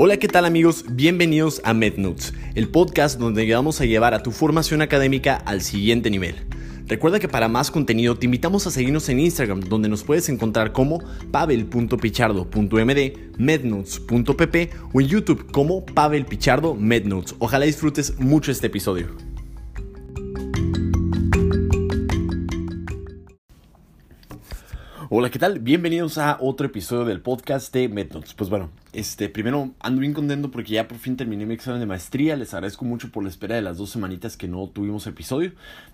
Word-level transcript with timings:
Hola, 0.00 0.16
¿qué 0.18 0.28
tal 0.28 0.44
amigos? 0.44 0.84
Bienvenidos 0.88 1.60
a 1.64 1.74
MedNotes, 1.74 2.32
el 2.54 2.68
podcast 2.68 3.18
donde 3.18 3.52
vamos 3.52 3.80
a 3.80 3.84
llevar 3.84 4.14
a 4.14 4.22
tu 4.22 4.30
formación 4.30 4.80
académica 4.80 5.34
al 5.34 5.60
siguiente 5.60 6.08
nivel. 6.08 6.36
Recuerda 6.86 7.18
que 7.18 7.26
para 7.26 7.48
más 7.48 7.72
contenido 7.72 8.16
te 8.16 8.26
invitamos 8.26 8.64
a 8.68 8.70
seguirnos 8.70 9.08
en 9.08 9.18
Instagram, 9.18 9.58
donde 9.58 9.88
nos 9.88 10.04
puedes 10.04 10.28
encontrar 10.28 10.70
como 10.70 11.02
pavel.pichardo.md, 11.32 13.12
mednotes.pp 13.38 14.70
o 14.92 15.00
en 15.00 15.08
YouTube 15.08 15.50
como 15.50 15.84
Pavel 15.84 16.26
Pichardo 16.26 16.76
Mednotes. 16.76 17.34
Ojalá 17.40 17.64
disfrutes 17.64 18.20
mucho 18.20 18.52
este 18.52 18.68
episodio. 18.68 19.27
Hola, 25.10 25.30
¿qué 25.30 25.38
tal? 25.38 25.58
Bienvenidos 25.58 26.18
a 26.18 26.36
otro 26.38 26.66
episodio 26.66 27.06
del 27.06 27.22
podcast 27.22 27.72
de 27.72 27.88
MedNotes. 27.88 28.34
Pues 28.34 28.50
bueno, 28.50 28.68
este, 28.92 29.30
primero 29.30 29.70
ando 29.80 30.02
bien 30.02 30.12
contento 30.12 30.50
porque 30.50 30.72
ya 30.72 30.86
por 30.86 30.98
fin 30.98 31.16
terminé 31.16 31.46
mi 31.46 31.54
examen 31.54 31.80
de 31.80 31.86
maestría. 31.86 32.36
Les 32.36 32.52
agradezco 32.52 32.84
mucho 32.84 33.10
por 33.10 33.22
la 33.22 33.30
espera 33.30 33.54
de 33.54 33.62
las 33.62 33.78
dos 33.78 33.88
semanitas 33.88 34.36
que 34.36 34.48
no 34.48 34.68
tuvimos 34.68 35.06
episodio. 35.06 35.52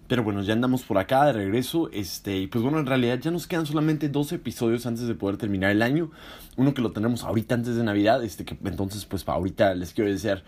Pero 0.08 0.24
bueno, 0.24 0.42
ya 0.42 0.52
andamos 0.52 0.82
por 0.82 0.98
acá 0.98 1.26
de 1.26 1.32
regreso. 1.32 1.90
Este, 1.92 2.38
y 2.38 2.48
pues 2.48 2.64
bueno, 2.64 2.80
en 2.80 2.86
realidad 2.86 3.20
ya 3.20 3.30
nos 3.30 3.46
quedan 3.46 3.66
solamente 3.66 4.08
dos 4.08 4.32
episodios 4.32 4.84
antes 4.84 5.06
de 5.06 5.14
poder 5.14 5.36
terminar 5.36 5.70
el 5.70 5.82
año. 5.82 6.10
Uno 6.56 6.74
que 6.74 6.82
lo 6.82 6.90
tenemos 6.90 7.22
ahorita 7.22 7.54
antes 7.54 7.76
de 7.76 7.84
Navidad. 7.84 8.24
Este, 8.24 8.44
que 8.44 8.58
entonces, 8.64 9.04
pues 9.04 9.22
para 9.22 9.38
ahorita 9.38 9.74
les 9.74 9.92
quiero 9.92 10.10
desear 10.10 10.42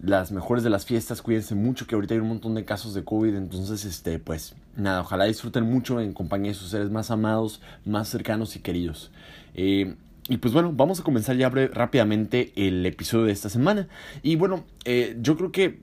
las 0.00 0.30
mejores 0.30 0.62
de 0.62 0.70
las 0.70 0.84
fiestas, 0.84 1.22
cuídense 1.22 1.54
mucho 1.54 1.86
que 1.86 1.94
ahorita 1.94 2.14
hay 2.14 2.20
un 2.20 2.28
montón 2.28 2.54
de 2.54 2.64
casos 2.64 2.94
de 2.94 3.04
COVID, 3.04 3.34
entonces 3.34 3.84
este 3.84 4.18
pues 4.18 4.54
nada, 4.76 5.00
ojalá 5.00 5.24
disfruten 5.24 5.64
mucho 5.64 6.00
en 6.00 6.12
compañía 6.12 6.52
de 6.52 6.58
sus 6.58 6.70
seres 6.70 6.90
más 6.90 7.10
amados, 7.10 7.60
más 7.84 8.08
cercanos 8.08 8.56
y 8.56 8.60
queridos. 8.60 9.10
Eh, 9.54 9.94
y 10.28 10.38
pues 10.38 10.52
bueno, 10.52 10.72
vamos 10.74 11.00
a 11.00 11.02
comenzar 11.02 11.36
ya 11.36 11.48
rápidamente 11.48 12.52
el 12.56 12.84
episodio 12.84 13.26
de 13.26 13.32
esta 13.32 13.48
semana. 13.48 13.88
Y 14.22 14.36
bueno, 14.36 14.64
eh, 14.84 15.16
yo 15.20 15.36
creo 15.36 15.52
que 15.52 15.78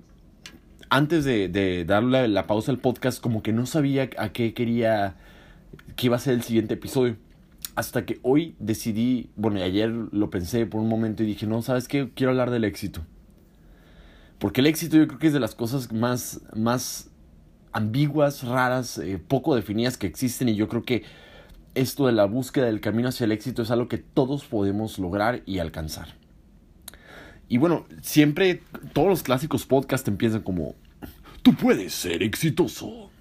antes 0.90 1.24
de, 1.24 1.48
de 1.48 1.86
darle 1.86 2.28
la 2.28 2.46
pausa 2.46 2.72
al 2.72 2.78
podcast, 2.78 3.22
como 3.22 3.42
que 3.42 3.54
no 3.54 3.66
sabía 3.66 4.10
a 4.18 4.30
qué 4.30 4.54
quería, 4.54 5.16
qué 5.96 6.08
iba 6.08 6.18
a 6.18 6.20
ser 6.20 6.34
el 6.34 6.44
siguiente 6.44 6.74
episodio. 6.74 7.16
Hasta 7.76 8.06
que 8.06 8.20
hoy 8.22 8.56
decidí, 8.60 9.30
bueno, 9.36 9.64
ayer 9.64 9.90
lo 9.90 10.30
pensé 10.30 10.66
por 10.66 10.82
un 10.82 10.90
momento 10.90 11.24
y 11.24 11.26
dije, 11.26 11.48
no, 11.48 11.62
¿sabes 11.62 11.88
qué? 11.88 12.10
Quiero 12.14 12.32
hablar 12.32 12.52
del 12.52 12.66
éxito. 12.66 13.02
Porque 14.44 14.60
el 14.60 14.68
éxito 14.68 14.98
yo 14.98 15.08
creo 15.08 15.20
que 15.20 15.28
es 15.28 15.32
de 15.32 15.40
las 15.40 15.56
cosas 15.56 15.94
más, 15.94 16.42
más 16.54 17.10
ambiguas, 17.72 18.44
raras, 18.44 18.98
eh, 18.98 19.18
poco 19.18 19.56
definidas 19.56 19.96
que 19.96 20.06
existen 20.06 20.50
y 20.50 20.56
yo 20.56 20.68
creo 20.68 20.84
que 20.84 21.04
esto 21.76 22.08
de 22.08 22.12
la 22.12 22.26
búsqueda 22.26 22.66
del 22.66 22.82
camino 22.82 23.08
hacia 23.08 23.24
el 23.24 23.32
éxito 23.32 23.62
es 23.62 23.72
algo 23.72 23.88
que 23.88 24.00
todos 24.00 24.44
podemos 24.44 25.00
lograr 25.00 25.44
y 25.46 25.60
alcanzar. 25.60 26.10
Y 27.48 27.58
bueno, 27.58 27.86
siempre 28.02 28.62
todos 28.92 29.08
los 29.08 29.24
clásicos 29.24 29.66
podcasts 29.66 30.10
empiezan 30.10 30.42
como, 30.42 30.76
tú 31.42 31.56
puedes 31.56 31.94
ser 31.94 32.22
exitoso 32.22 33.12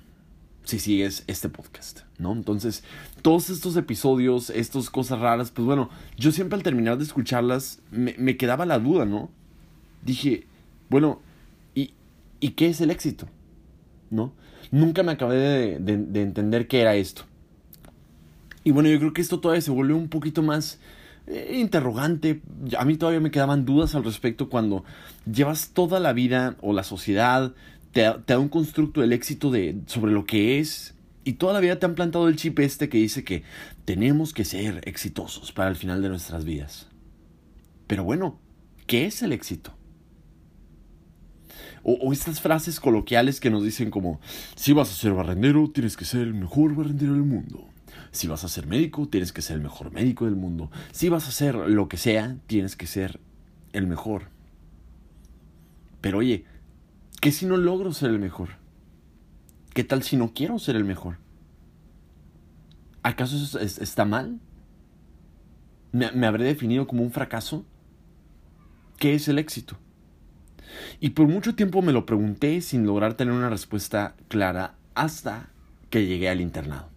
si 0.65 0.81
sigues 0.81 1.23
este 1.29 1.49
podcast, 1.49 2.01
¿no? 2.19 2.33
Entonces, 2.33 2.83
todos 3.23 3.49
estos 3.49 3.77
episodios, 3.77 4.51
estas 4.51 4.91
cosas 4.91 5.21
raras, 5.21 5.53
pues 5.53 5.67
bueno, 5.67 5.89
yo 6.17 6.33
siempre 6.33 6.57
al 6.57 6.65
terminar 6.65 6.99
de 6.99 7.05
escucharlas 7.05 7.81
me, 7.93 8.17
me 8.19 8.37
quedaba 8.37 8.67
la 8.67 8.81
duda, 8.81 9.05
¿no? 9.05 9.31
Dije, 10.05 10.49
bueno, 10.93 11.21
¿y, 11.75 11.95
¿y 12.39 12.51
qué 12.51 12.69
es 12.69 12.83
el 12.83 12.91
éxito? 12.91 13.27
¿No? 14.11 14.35
Nunca 14.71 15.03
me 15.03 15.13
acabé 15.13 15.37
de, 15.37 15.79
de, 15.79 16.23
entender 16.23 16.69
qué 16.69 16.83
era 16.83 16.95
esto. 16.95 17.23
Y 18.63 18.73
bueno, 18.73 18.91
yo 18.91 18.99
creo 18.99 19.15
que 19.15 19.23
esto 19.23 19.41
todavía 19.41 19.63
se 19.63 19.71
volvió 19.71 19.97
un 19.97 20.09
poquito 20.09 20.43
más 20.43 20.79
eh, 21.27 21.57
interrogante. 21.59 22.43
A 22.79 22.85
mí 22.85 22.99
todavía 22.99 23.21
me 23.21 23.31
quedaban 23.31 23.65
dudas 23.65 23.95
al 23.95 24.05
respecto 24.05 24.51
cuando 24.51 24.85
llevas 25.25 25.71
toda 25.71 25.99
la 25.99 26.13
vida 26.13 26.57
o 26.61 26.75
la 26.75 26.85
sociedad 26.85 27.55
te, 27.93 28.03
te 28.27 28.35
da 28.35 28.39
un 28.39 28.51
constructo 28.51 29.01
del 29.01 29.15
éxito 29.15 29.51
de, 29.51 29.81
sobre 29.87 30.13
lo 30.13 30.27
que 30.27 30.59
es. 30.59 30.95
Y 31.25 31.35
toda 31.35 31.55
la 31.55 31.61
vida 31.61 31.79
te 31.79 31.87
han 31.87 31.95
plantado 31.95 32.29
el 32.29 32.37
chip 32.37 32.59
este 32.59 32.91
que 32.91 32.99
dice 32.99 33.25
que 33.25 33.45
tenemos 33.87 34.35
que 34.35 34.45
ser 34.45 34.83
exitosos 34.85 35.53
para 35.53 35.71
el 35.71 35.77
final 35.77 36.03
de 36.03 36.11
nuestras 36.11 36.45
vidas. 36.45 36.89
Pero 37.87 38.05
bueno, 38.05 38.39
¿qué 38.87 39.07
es 39.07 39.23
el 39.23 39.33
éxito? 39.33 39.73
O, 41.85 42.13
estas 42.13 42.41
frases 42.41 42.79
coloquiales 42.79 43.41
que 43.41 43.51
nos 43.51 43.65
dicen 43.65 43.91
como, 43.91 44.21
si 44.55 44.73
vas 44.73 44.91
a 44.91 44.95
ser 44.95 45.13
barrendero, 45.15 45.71
tienes 45.71 45.97
que 45.97 46.05
ser 46.05 46.23
el 46.23 46.35
mejor 46.35 46.75
barrendero 46.75 47.15
del 47.15 47.25
mundo. 47.25 47.69
Si 48.13 48.29
vas 48.29 48.45
a 48.45 48.49
ser 48.49 48.67
médico, 48.67 49.09
tienes 49.09 49.33
que 49.33 49.43
ser 49.43 49.57
el 49.57 49.63
mejor 49.63 49.91
médico 49.93 50.25
del 50.25 50.37
mundo. 50.37 50.71
Si 50.93 51.09
vas 51.09 51.27
a 51.27 51.33
ser 51.33 51.55
lo 51.55 51.89
que 51.89 51.97
sea, 51.97 52.37
tienes 52.47 52.77
que 52.77 52.87
ser 52.87 53.21
el 53.73 53.87
mejor. 53.87 54.29
Pero 56.01 56.19
oye, 56.19 56.45
¿qué 57.21 57.33
si 57.33 57.47
no 57.47 57.57
logro 57.57 57.93
ser 57.93 58.11
el 58.11 58.19
mejor? 58.19 58.51
¿Qué 59.75 59.83
tal 59.83 60.03
si 60.03 60.17
no 60.17 60.33
quiero 60.35 60.59
ser 60.59 60.77
el 60.77 60.85
mejor? 60.85 61.19
¿Acaso 63.03 63.37
eso 63.37 63.59
está 63.59 64.05
mal? 64.05 64.39
¿Me, 65.91 66.13
¿Me 66.13 66.27
habré 66.27 66.45
definido 66.45 66.87
como 66.87 67.03
un 67.03 67.11
fracaso? 67.11 67.65
¿Qué 68.99 69.15
es 69.15 69.27
el 69.27 69.39
éxito? 69.39 69.79
Y 71.01 71.11
por 71.11 71.29
mucho 71.29 71.55
tiempo 71.55 71.83
me 71.83 71.93
lo 71.93 72.07
pregunté 72.07 72.61
sin 72.61 72.87
lograr 72.87 73.15
tener 73.15 73.35
una 73.35 73.51
respuesta 73.51 74.15
clara 74.29 74.75
hasta 74.95 75.49
que 75.91 76.07
llegué 76.07 76.29
al 76.29 76.41
internado. 76.41 76.89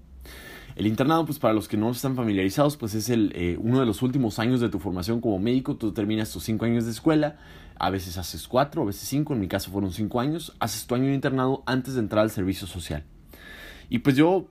El 0.76 0.88
internado, 0.88 1.26
pues 1.26 1.40
para 1.40 1.54
los 1.54 1.70
que 1.70 1.78
no 1.78 1.90
están 1.90 2.16
familiarizados, 2.16 2.76
pues 2.76 2.96
es 2.96 3.10
el, 3.10 3.32
eh, 3.34 3.58
uno 3.62 3.80
de 3.80 3.86
los 3.86 4.02
últimos 4.02 4.40
años 4.40 4.60
de 4.60 4.68
tu 4.68 4.80
formación 4.80 5.22
como 5.22 5.40
médico. 5.40 5.78
Tú 5.78 5.94
terminas 5.94 6.32
tus 6.32 6.44
cinco 6.44 6.66
años 6.66 6.84
de 6.84 6.92
escuela, 6.92 7.38
a 7.78 7.90
veces 7.90 8.18
haces 8.18 8.48
cuatro, 8.48 8.82
a 8.82 8.86
veces 8.86 9.08
cinco, 9.08 9.34
en 9.34 9.40
mi 9.40 9.48
caso 9.48 9.72
fueron 9.72 9.92
cinco 9.92 10.20
años. 10.20 10.54
Haces 10.60 10.86
tu 10.86 10.96
año 10.96 11.06
de 11.06 11.14
internado 11.14 11.64
antes 11.66 11.94
de 11.94 12.02
entrar 12.02 12.24
al 12.24 12.32
servicio 12.32 12.68
social. 12.68 13.04
Y 13.90 14.00
pues 14.00 14.18
yo 14.18 14.48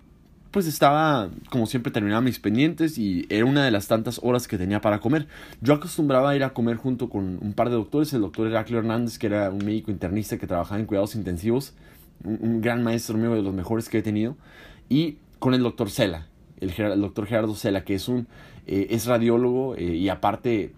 pues 0.54 0.68
estaba, 0.68 1.30
como 1.50 1.66
siempre, 1.66 1.90
terminaba 1.90 2.20
mis 2.20 2.38
pendientes 2.38 2.96
y 2.96 3.26
era 3.28 3.44
una 3.44 3.64
de 3.64 3.72
las 3.72 3.88
tantas 3.88 4.20
horas 4.22 4.46
que 4.46 4.56
tenía 4.56 4.80
para 4.80 5.00
comer. 5.00 5.26
Yo 5.60 5.74
acostumbraba 5.74 6.30
a 6.30 6.36
ir 6.36 6.44
a 6.44 6.50
comer 6.50 6.76
junto 6.76 7.10
con 7.10 7.40
un 7.42 7.54
par 7.54 7.70
de 7.70 7.74
doctores, 7.74 8.12
el 8.12 8.20
doctor 8.20 8.46
Heraclio 8.46 8.78
Hernández, 8.78 9.18
que 9.18 9.26
era 9.26 9.50
un 9.50 9.64
médico 9.64 9.90
internista 9.90 10.38
que 10.38 10.46
trabajaba 10.46 10.78
en 10.78 10.86
cuidados 10.86 11.16
intensivos, 11.16 11.74
un, 12.22 12.60
gran 12.60 12.84
maestro 12.84 13.18
mío 13.18 13.34
de 13.34 13.42
los 13.42 13.52
mejores 13.52 13.88
que 13.88 13.98
he 13.98 14.02
tenido, 14.02 14.36
y 14.88 15.16
con 15.40 15.54
el 15.54 15.62
doctor 15.64 15.90
Cela, 15.90 16.28
el, 16.60 16.70
doctor 17.00 17.26
Gerardo 17.26 17.56
Cela, 17.56 17.82
que 17.82 17.96
es 17.96 18.06
un 18.06 18.28
eh, 18.68 18.86
es 18.90 19.06
radiólogo 19.06 19.74
eh, 19.74 19.96
y 19.96 20.08
aparte 20.08 20.72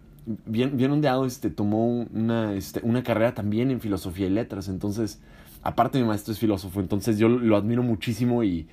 bien, 0.46 0.78
bien 0.78 0.90
ondeado, 0.90 1.26
este, 1.26 1.50
tomó 1.50 1.86
una, 1.86 2.54
este, 2.54 2.80
una 2.82 3.02
carrera 3.02 3.34
también 3.34 3.70
en 3.70 3.82
filosofía 3.82 4.26
y 4.26 4.30
letras, 4.30 4.68
entonces, 4.68 5.20
aparte 5.62 5.98
mi 5.98 6.06
maestro 6.06 6.32
es 6.32 6.38
filósofo, 6.38 6.80
entonces 6.80 7.18
yo 7.18 7.28
lo 7.28 7.58
admiro 7.58 7.82
muchísimo 7.82 8.42
y 8.42 8.66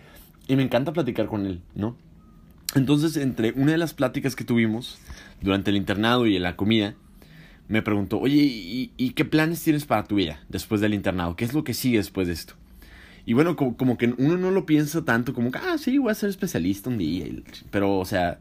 y 0.47 0.55
me 0.55 0.63
encanta 0.63 0.93
platicar 0.93 1.27
con 1.27 1.45
él, 1.45 1.61
¿no? 1.75 1.95
Entonces, 2.75 3.17
entre 3.17 3.51
una 3.53 3.73
de 3.73 3.77
las 3.77 3.93
pláticas 3.93 4.35
que 4.35 4.43
tuvimos 4.43 4.97
durante 5.41 5.69
el 5.69 5.77
internado 5.77 6.25
y 6.25 6.39
la 6.39 6.55
comida, 6.55 6.95
me 7.67 7.81
preguntó, 7.81 8.19
oye, 8.19 8.41
¿y, 8.97 9.09
qué 9.11 9.25
planes 9.25 9.63
tienes 9.63 9.85
para 9.85 10.03
tu 10.03 10.15
vida 10.15 10.43
después 10.49 10.81
del 10.81 10.93
internado? 10.93 11.35
¿Qué 11.35 11.45
es 11.45 11.53
lo 11.53 11.63
que 11.63 11.73
sigue 11.73 11.97
después 11.97 12.27
de 12.27 12.33
esto? 12.33 12.55
Y 13.25 13.33
bueno, 13.33 13.55
como, 13.55 13.97
que 13.97 14.13
uno 14.17 14.37
no 14.37 14.51
lo 14.51 14.65
piensa 14.65 15.05
tanto 15.05 15.33
como 15.33 15.51
que, 15.51 15.59
ah, 15.59 15.77
sí, 15.77 15.97
voy 15.97 16.11
a 16.11 16.15
ser 16.15 16.29
especialista 16.29 16.89
un 16.89 16.97
día. 16.97 17.25
Pero, 17.71 17.97
o 17.97 18.05
sea, 18.05 18.39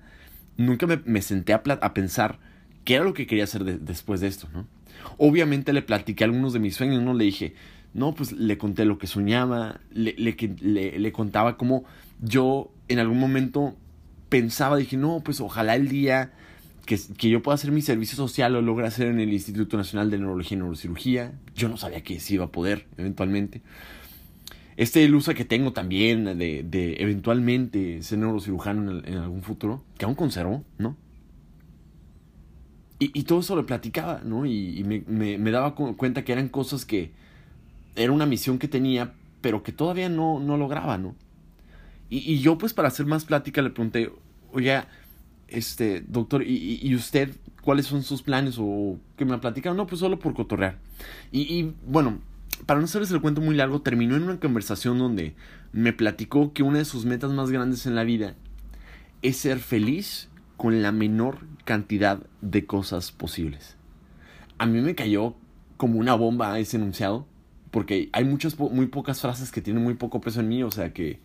nunca 0.57 0.87
me, 0.87 1.23
senté 1.23 1.53
a, 1.53 1.63
a, 1.81 1.95
pensar 1.95 2.41
qué 2.85 2.95
era 2.95 3.05
lo 3.05 3.15
que 3.15 3.27
quería 3.27 3.45
hacer 3.45 3.65
después 3.81 4.21
de 4.21 4.27
esto, 4.27 4.49
¿no? 4.53 4.67
Obviamente 5.19 5.73
le 5.73 5.83
platiqué 5.83 6.25
algunos 6.25 6.53
de 6.53 6.59
mis 6.59 6.75
sueños, 6.75 7.03
¿no? 7.03 7.15
Le 7.15 7.25
dije, 7.25 7.55
no, 7.95 8.15
pues 8.15 8.33
le 8.33 8.57
conté 8.59 8.85
lo 8.85 8.99
que 8.99 9.07
soñaba, 9.07 9.81
le, 9.93 10.15
le, 10.17 10.99
le, 10.99 11.13
contaba 11.13 11.57
cómo 11.57 11.85
yo 12.21 12.71
en 12.89 12.99
algún 12.99 13.19
momento 13.19 13.75
pensaba, 14.29 14.77
dije, 14.77 14.97
no, 14.97 15.21
pues 15.25 15.41
ojalá 15.41 15.75
el 15.75 15.89
día 15.89 16.33
que, 16.87 16.99
que, 17.19 17.29
yo 17.29 17.43
pueda 17.43 17.55
hacer 17.55 17.71
mi 17.71 17.83
servicio 17.83 18.17
social 18.17 18.55
lo 18.55 18.63
logre 18.63 18.87
hacer 18.87 19.09
en 19.09 19.21
el 19.21 19.33
Instituto 19.33 19.77
Nacional 19.77 20.11
de 20.11 20.19
Neurología 20.19 20.57
y 20.57 20.61
Neurocirugía. 20.61 21.33
Yo 21.55 21.69
no 21.69 21.77
sabía 21.77 22.03
que 22.03 22.19
sí 22.19 22.35
iba 22.35 22.47
a 22.47 22.51
poder, 22.51 22.87
eventualmente. 22.97 23.61
Este 24.77 25.03
ilusa 25.03 25.35
que 25.35 25.45
tengo 25.45 25.73
también 25.73 26.25
de, 26.25 26.63
de 26.63 26.97
eventualmente 26.99 28.03
ser 28.03 28.19
neurocirujano 28.19 29.03
en, 29.05 29.15
algún 29.19 29.43
futuro, 29.43 29.85
que 29.99 30.07
aún 30.07 30.15
conservo, 30.15 30.65
¿no? 30.79 30.97
Y, 32.99 33.11
y 33.19 33.25
todo 33.25 33.41
eso 33.41 33.55
lo 33.55 33.67
platicaba, 33.67 34.23
¿no? 34.25 34.47
Y, 34.47 34.79
y 34.79 34.85
me, 34.85 35.05
me, 35.07 35.37
me, 35.37 35.51
daba 35.51 35.75
cuenta 35.75 36.25
que 36.25 36.33
eran 36.33 36.49
cosas 36.49 36.87
que, 36.87 37.11
era 37.97 38.13
una 38.13 38.27
misión 38.27 38.59
que 38.59 38.69
tenía, 38.69 39.13
pero 39.41 39.63
que 39.63 39.73
todavía 39.73 40.09
no, 40.09 40.41
no 40.41 40.57
lograba, 40.57 40.99
¿no? 40.99 41.15
Y, 42.11 42.19
y 42.19 42.41
yo, 42.41 42.59
pues, 42.59 42.75
para 42.75 42.89
hacer 42.89 43.07
más 43.07 43.25
plática, 43.25 43.63
le 43.63 43.71
pregunté, 43.71 44.13
oye, 44.53 44.83
este, 45.49 46.03
doctor, 46.07 46.43
¿y, 46.43 46.79
y 46.83 46.95
usted 46.95 47.31
cuáles 47.63 47.87
son 47.87 48.03
sus 48.03 48.23
planes 48.23 48.57
o 48.59 48.99
que 49.17 49.25
me 49.25 49.39
platicaron? 49.39 49.77
No, 49.77 49.87
pues 49.87 50.01
solo 50.01 50.19
por 50.19 50.35
cotorrear. 50.35 50.79
Y, 51.31 51.41
y 51.41 51.75
bueno, 51.87 52.19
para 52.67 52.81
no 52.81 52.85
hacerles 52.85 53.11
el 53.11 53.21
cuento 53.21 53.41
muy 53.41 53.55
largo, 53.55 53.83
terminó 53.83 54.17
en 54.17 54.25
una 54.25 54.41
conversación 54.41 54.99
donde 54.99 55.35
me 55.73 55.93
platicó 55.93 56.53
que 56.53 56.63
una 56.63 56.79
de 56.79 56.85
sus 56.85 57.05
metas 57.05 57.31
más 57.31 57.51
grandes 57.51 57.87
en 57.87 57.95
la 57.95 58.05
vida 58.05 58.35
es 59.23 59.37
ser 59.37 59.59
feliz 59.59 60.29
con 60.57 60.83
la 60.83 60.93
menor 60.93 61.39
cantidad 61.65 62.21
de 62.41 62.67
cosas 62.67 63.11
posibles 63.13 63.77
a 64.63 64.67
mí 64.67 64.81
me 64.81 64.95
cayó 64.95 65.35
como 65.77 65.99
una 65.99 66.15
bomba 66.15 66.57
ese 66.61 66.77
enunciado, 66.77 67.27
porque 67.73 68.11
hay 68.13 68.25
muchas, 68.25 68.57
muy 68.59 68.87
pocas 68.87 69.21
frases 69.21 69.51
que 69.51 69.61
tienen 69.61 69.83
muy 69.83 69.95
poco 69.95 70.21
peso 70.21 70.39
en 70.41 70.49
mí, 70.49 70.63
o 70.63 70.71
sea 70.71 70.93
que 70.93 71.19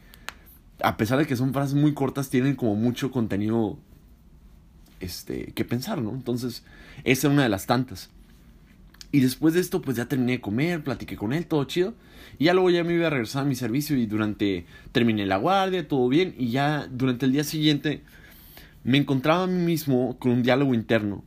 a 0.82 0.98
pesar 0.98 1.20
de 1.20 1.28
que 1.28 1.36
son 1.36 1.54
frases 1.54 1.76
muy 1.76 1.94
cortas, 1.94 2.30
tienen 2.30 2.56
como 2.56 2.76
mucho 2.76 3.12
contenido 3.12 3.78
este, 5.00 5.52
que 5.54 5.66
pensar, 5.66 6.02
¿no? 6.02 6.12
Entonces, 6.12 6.64
esa 7.04 7.28
es 7.28 7.34
una 7.34 7.44
de 7.44 7.50
las 7.50 7.66
tantas. 7.66 8.10
Y 9.12 9.22
después 9.22 9.54
de 9.54 9.60
esto, 9.60 9.82
pues 9.82 9.98
ya 9.98 10.08
terminé 10.08 10.34
de 10.34 10.42
comer, 10.42 10.84
platiqué 10.84 11.16
con 11.16 11.34
él, 11.34 11.48
todo 11.48 11.64
chido. 11.66 11.96
Y 12.38 12.46
ya 12.46 12.54
luego 12.54 12.70
ya 12.70 12.84
me 12.84 12.94
iba 12.94 13.08
a 13.08 13.10
regresar 13.10 13.44
a 13.44 13.46
mi 13.46 13.56
servicio 13.56 13.98
y 13.98 14.06
durante, 14.06 14.66
terminé 14.92 15.26
la 15.26 15.38
guardia, 15.38 15.88
todo 15.88 16.08
bien. 16.10 16.36
Y 16.38 16.52
ya 16.52 16.88
durante 16.92 17.26
el 17.26 17.32
día 17.32 17.44
siguiente 17.44 18.04
me 18.84 18.98
encontraba 18.98 19.44
a 19.44 19.48
mí 19.48 19.64
mismo 19.64 20.18
con 20.20 20.32
un 20.32 20.44
diálogo 20.44 20.74
interno. 20.74 21.24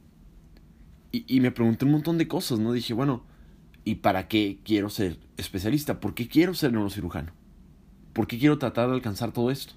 Y, 1.10 1.24
y 1.26 1.40
me 1.40 1.50
pregunté 1.50 1.84
un 1.84 1.92
montón 1.92 2.18
de 2.18 2.28
cosas, 2.28 2.58
¿no? 2.58 2.72
Dije, 2.72 2.94
bueno, 2.94 3.24
¿y 3.84 3.96
para 3.96 4.28
qué 4.28 4.58
quiero 4.64 4.90
ser 4.90 5.18
especialista? 5.36 6.00
¿Por 6.00 6.14
qué 6.14 6.28
quiero 6.28 6.54
ser 6.54 6.72
neurocirujano? 6.72 7.32
¿Por 8.12 8.26
qué 8.26 8.38
quiero 8.38 8.58
tratar 8.58 8.88
de 8.88 8.94
alcanzar 8.94 9.32
todo 9.32 9.50
esto? 9.50 9.74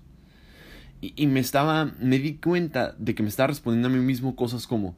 Y, 1.01 1.13
y 1.15 1.27
me 1.27 1.39
estaba, 1.39 1.93
me 1.99 2.19
di 2.19 2.35
cuenta 2.35 2.95
de 2.97 3.15
que 3.15 3.23
me 3.23 3.29
estaba 3.29 3.47
respondiendo 3.47 3.89
a 3.89 3.91
mí 3.91 3.99
mismo 3.99 4.35
cosas 4.35 4.67
como, 4.67 4.95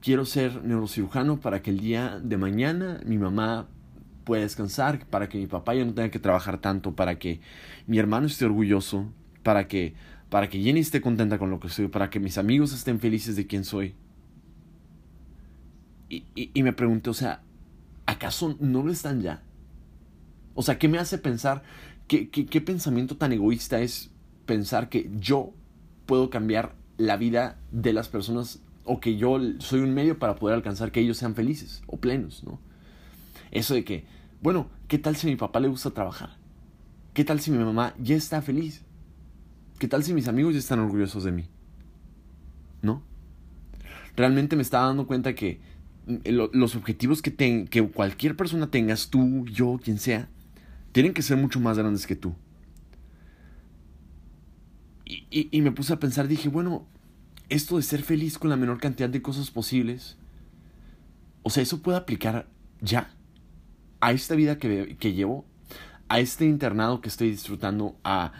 quiero 0.00 0.24
ser 0.24 0.62
neurocirujano 0.64 1.40
para 1.40 1.62
que 1.62 1.70
el 1.70 1.80
día 1.80 2.20
de 2.22 2.36
mañana 2.36 3.00
mi 3.04 3.18
mamá 3.18 3.68
pueda 4.24 4.42
descansar, 4.42 5.06
para 5.06 5.28
que 5.28 5.38
mi 5.38 5.46
papá 5.46 5.74
ya 5.74 5.84
no 5.84 5.94
tenga 5.94 6.10
que 6.10 6.18
trabajar 6.18 6.60
tanto, 6.60 6.94
para 6.94 7.18
que 7.18 7.40
mi 7.86 7.98
hermano 7.98 8.26
esté 8.26 8.44
orgulloso, 8.44 9.10
para 9.42 9.68
que, 9.68 9.94
para 10.28 10.48
que 10.48 10.60
Jenny 10.60 10.80
esté 10.80 11.00
contenta 11.00 11.38
con 11.38 11.50
lo 11.50 11.60
que 11.60 11.68
soy, 11.68 11.88
para 11.88 12.10
que 12.10 12.20
mis 12.20 12.38
amigos 12.38 12.72
estén 12.72 12.98
felices 12.98 13.36
de 13.36 13.46
quién 13.46 13.64
soy. 13.64 13.94
Y, 16.08 16.24
y, 16.34 16.50
y 16.54 16.62
me 16.62 16.72
pregunté, 16.72 17.10
o 17.10 17.14
sea, 17.14 17.42
¿acaso 18.06 18.56
no 18.60 18.82
lo 18.82 18.92
están 18.92 19.20
ya? 19.20 19.42
O 20.54 20.62
sea, 20.62 20.78
¿qué 20.78 20.88
me 20.88 20.98
hace 20.98 21.18
pensar? 21.18 21.62
¿Qué, 22.08 22.30
qué, 22.30 22.46
qué 22.46 22.60
pensamiento 22.60 23.16
tan 23.16 23.32
egoísta 23.32 23.80
es 23.80 24.10
pensar 24.46 24.88
que 24.88 25.10
yo 25.16 25.52
puedo 26.06 26.30
cambiar 26.30 26.74
la 26.96 27.16
vida 27.16 27.58
de 27.72 27.92
las 27.92 28.08
personas 28.08 28.60
o 28.84 29.00
que 29.00 29.16
yo 29.16 29.38
soy 29.58 29.80
un 29.80 29.92
medio 29.92 30.18
para 30.18 30.36
poder 30.36 30.54
alcanzar 30.54 30.92
que 30.92 31.00
ellos 31.00 31.18
sean 31.18 31.34
felices 31.34 31.82
o 31.86 31.98
plenos, 31.98 32.44
¿no? 32.44 32.60
Eso 33.50 33.74
de 33.74 33.84
que, 33.84 34.06
bueno, 34.40 34.70
¿qué 34.88 34.98
tal 34.98 35.16
si 35.16 35.26
a 35.26 35.30
mi 35.30 35.36
papá 35.36 35.60
le 35.60 35.68
gusta 35.68 35.90
trabajar? 35.90 36.36
¿Qué 37.12 37.24
tal 37.24 37.40
si 37.40 37.50
mi 37.50 37.58
mamá 37.58 37.94
ya 37.98 38.14
está 38.14 38.40
feliz? 38.42 38.82
¿Qué 39.78 39.88
tal 39.88 40.04
si 40.04 40.14
mis 40.14 40.28
amigos 40.28 40.54
ya 40.54 40.60
están 40.60 40.78
orgullosos 40.78 41.24
de 41.24 41.32
mí? 41.32 41.48
¿No? 42.82 43.02
Realmente 44.16 44.56
me 44.56 44.62
estaba 44.62 44.86
dando 44.86 45.06
cuenta 45.06 45.34
que 45.34 45.60
los 46.06 46.76
objetivos 46.76 47.20
que, 47.20 47.34
que 47.68 47.88
cualquier 47.88 48.36
persona 48.36 48.70
tengas, 48.70 49.10
tú, 49.10 49.44
yo, 49.46 49.80
quien 49.82 49.98
sea, 49.98 50.28
tienen 50.92 51.12
que 51.12 51.22
ser 51.22 51.36
mucho 51.36 51.60
más 51.60 51.78
grandes 51.78 52.06
que 52.06 52.16
tú. 52.16 52.34
Y, 55.04 55.26
y, 55.30 55.48
y 55.50 55.62
me 55.62 55.72
puse 55.72 55.92
a 55.92 56.00
pensar, 56.00 56.28
dije, 56.28 56.48
bueno, 56.48 56.86
esto 57.48 57.76
de 57.76 57.82
ser 57.82 58.02
feliz 58.02 58.38
con 58.38 58.50
la 58.50 58.56
menor 58.56 58.78
cantidad 58.80 59.08
de 59.08 59.22
cosas 59.22 59.50
posibles, 59.50 60.16
o 61.42 61.50
sea, 61.50 61.62
eso 61.62 61.82
puede 61.82 61.98
aplicar 61.98 62.48
ya 62.80 63.10
a 64.00 64.12
esta 64.12 64.34
vida 64.34 64.58
que, 64.58 64.96
que 64.98 65.12
llevo, 65.12 65.44
a 66.08 66.20
este 66.20 66.44
internado 66.44 67.00
que 67.00 67.08
estoy 67.08 67.30
disfrutando, 67.30 67.96
a... 68.04 68.32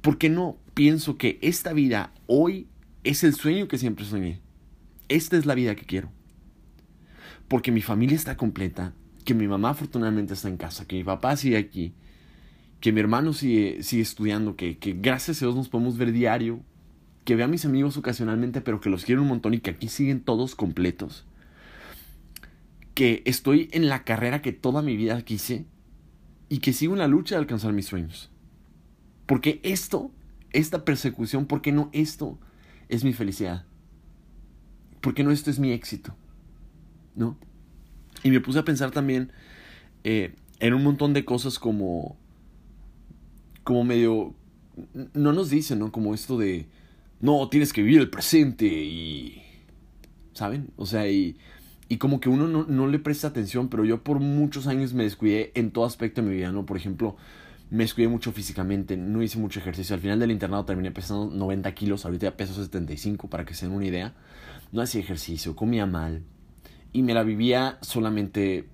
¿Por 0.00 0.18
qué 0.18 0.28
no 0.28 0.56
pienso 0.74 1.16
que 1.16 1.38
esta 1.42 1.72
vida 1.72 2.12
hoy 2.26 2.66
es 3.04 3.22
el 3.22 3.34
sueño 3.34 3.68
que 3.68 3.78
siempre 3.78 4.04
soñé? 4.04 4.40
Esta 5.08 5.36
es 5.36 5.46
la 5.46 5.54
vida 5.54 5.76
que 5.76 5.84
quiero. 5.84 6.10
Porque 7.48 7.72
mi 7.72 7.82
familia 7.82 8.16
está 8.16 8.36
completa, 8.36 8.92
que 9.24 9.34
mi 9.34 9.46
mamá 9.46 9.70
afortunadamente 9.70 10.34
está 10.34 10.48
en 10.48 10.56
casa, 10.56 10.86
que 10.86 10.96
mi 10.96 11.04
papá 11.04 11.36
sigue 11.36 11.56
aquí, 11.56 11.92
que 12.80 12.92
mi 12.92 13.00
hermano 13.00 13.32
sigue, 13.32 13.82
sigue 13.82 14.02
estudiando, 14.02 14.56
que, 14.56 14.78
que 14.78 14.94
gracias 14.94 15.42
a 15.42 15.46
Dios 15.46 15.56
nos 15.56 15.68
podemos 15.68 15.96
ver 15.96 16.12
diario, 16.12 16.60
que 17.24 17.36
vea 17.36 17.46
a 17.46 17.48
mis 17.48 17.64
amigos 17.64 17.96
ocasionalmente, 17.96 18.60
pero 18.60 18.80
que 18.80 18.88
los 18.88 19.04
quiero 19.04 19.22
un 19.22 19.28
montón 19.28 19.54
y 19.54 19.60
que 19.60 19.70
aquí 19.70 19.88
siguen 19.88 20.20
todos 20.20 20.54
completos. 20.54 21.26
Que 22.94 23.22
estoy 23.26 23.68
en 23.72 23.88
la 23.88 24.04
carrera 24.04 24.42
que 24.42 24.52
toda 24.52 24.80
mi 24.80 24.96
vida 24.96 25.20
quise 25.22 25.66
y 26.48 26.58
que 26.58 26.72
sigo 26.72 26.94
en 26.94 27.00
la 27.00 27.08
lucha 27.08 27.34
de 27.34 27.40
alcanzar 27.40 27.72
mis 27.72 27.86
sueños. 27.86 28.30
Porque 29.26 29.60
esto, 29.64 30.12
esta 30.52 30.84
persecución, 30.84 31.46
¿por 31.46 31.62
qué 31.62 31.72
no 31.72 31.90
esto 31.92 32.38
es 32.88 33.02
mi 33.02 33.12
felicidad? 33.12 33.64
¿Por 35.00 35.14
qué 35.14 35.24
no 35.24 35.32
esto 35.32 35.50
es 35.50 35.58
mi 35.58 35.72
éxito? 35.72 36.16
¿No? 37.16 37.36
Y 38.22 38.30
me 38.30 38.40
puse 38.40 38.58
a 38.58 38.64
pensar 38.64 38.90
también 38.92 39.32
eh, 40.04 40.34
en 40.60 40.74
un 40.74 40.82
montón 40.82 41.12
de 41.12 41.24
cosas 41.24 41.58
como, 41.58 42.16
como 43.64 43.84
medio, 43.84 44.34
no 45.14 45.32
nos 45.32 45.50
dicen, 45.50 45.80
¿no? 45.80 45.92
Como 45.92 46.14
esto 46.14 46.38
de, 46.38 46.66
no, 47.20 47.48
tienes 47.48 47.72
que 47.72 47.82
vivir 47.82 48.00
el 48.00 48.10
presente 48.10 48.66
y... 48.66 49.42
¿Saben? 50.32 50.68
O 50.76 50.84
sea, 50.84 51.08
y, 51.08 51.38
y 51.88 51.96
como 51.96 52.20
que 52.20 52.28
uno 52.28 52.46
no, 52.46 52.64
no, 52.64 52.86
le 52.86 52.98
presta 52.98 53.28
atención, 53.28 53.68
pero 53.68 53.84
yo 53.86 54.02
por 54.02 54.20
muchos 54.20 54.66
años 54.66 54.92
me 54.92 55.04
descuidé 55.04 55.50
en 55.54 55.70
todo 55.70 55.86
aspecto 55.86 56.20
de 56.20 56.28
mi 56.28 56.36
vida, 56.36 56.52
¿no? 56.52 56.66
Por 56.66 56.76
ejemplo, 56.76 57.16
me 57.70 57.84
descuidé 57.84 58.08
mucho 58.08 58.32
físicamente, 58.32 58.98
no 58.98 59.22
hice 59.22 59.38
mucho 59.38 59.60
ejercicio. 59.60 59.94
Al 59.94 60.02
final 60.02 60.20
del 60.20 60.30
internado 60.30 60.66
terminé 60.66 60.90
pesando 60.90 61.34
90 61.34 61.74
kilos, 61.74 62.04
ahorita 62.04 62.26
ya 62.26 62.36
peso 62.36 62.54
75, 62.54 63.30
para 63.30 63.46
que 63.46 63.54
se 63.54 63.66
den 63.66 63.74
una 63.74 63.86
idea. 63.86 64.14
No 64.72 64.82
hacía 64.82 65.00
ejercicio, 65.00 65.56
comía 65.56 65.86
mal 65.86 66.22
y 66.96 67.02
me 67.02 67.12
la 67.12 67.24
vivía 67.24 67.76
solamente 67.82 68.70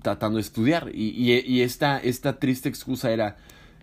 tratando 0.00 0.36
de 0.36 0.42
estudiar. 0.42 0.92
Y, 0.94 1.60
esta, 1.62 1.98
esta 1.98 2.38
triste 2.38 2.68
excusa 2.68 3.10
era, 3.10 3.36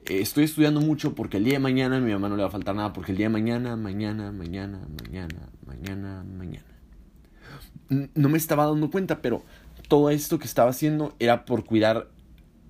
eh, 0.06 0.21
estoy 0.21 0.45
estudiando 0.45 0.79
mucho 0.79 1.13
porque 1.13 1.35
el 1.35 1.44
día 1.44 1.56
de 1.56 1.59
mañana 1.59 2.00
mi 2.00 2.13
mamá 2.13 2.29
no 2.29 2.38
le 2.38 2.44
va 2.44 2.47
a 2.47 2.51
faltar 2.51 2.73
nada, 2.73 2.94
porque 2.94 3.11
el 3.11 3.17
día 3.17 3.25
de 3.25 3.33
mañana, 3.33 3.75
mañana, 3.75 4.31
mañana, 4.31 4.88
mañana, 5.03 5.50
mañana, 5.67 6.23
mañana. 6.23 6.65
No 8.15 8.29
me 8.29 8.38
estaba 8.38 8.65
dando 8.65 8.89
cuenta, 8.89 9.21
pero 9.21 9.44
todo 9.89 10.09
esto 10.09 10.39
que 10.39 10.45
estaba 10.45 10.69
haciendo 10.69 11.13
era 11.19 11.44
por 11.44 11.65
cuidar 11.65 12.07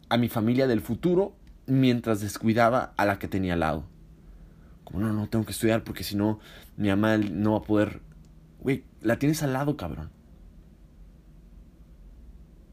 a 0.10 0.18
mi 0.18 0.28
familia 0.28 0.66
del 0.66 0.82
futuro 0.82 1.36
mientras 1.68 2.20
descuidaba 2.20 2.94
a 2.98 3.06
la 3.06 3.20
que 3.20 3.28
tenía 3.28 3.54
al 3.54 3.60
lado. 3.60 3.84
Como 4.86 5.02
no, 5.02 5.14
no, 5.14 5.30
tengo 5.30 5.46
que 5.46 5.52
estudiar 5.52 5.84
porque 5.84 6.04
si 6.04 6.16
no, 6.16 6.40
mi 6.78 6.88
mamá 6.88 7.18
no 7.18 7.52
va 7.52 7.58
a 7.60 7.62
poder... 7.62 8.02
Güey, 8.60 8.86
la 9.02 9.20
tienes 9.20 9.44
al 9.44 9.54
lado, 9.54 9.78
cabrón. 9.78 10.10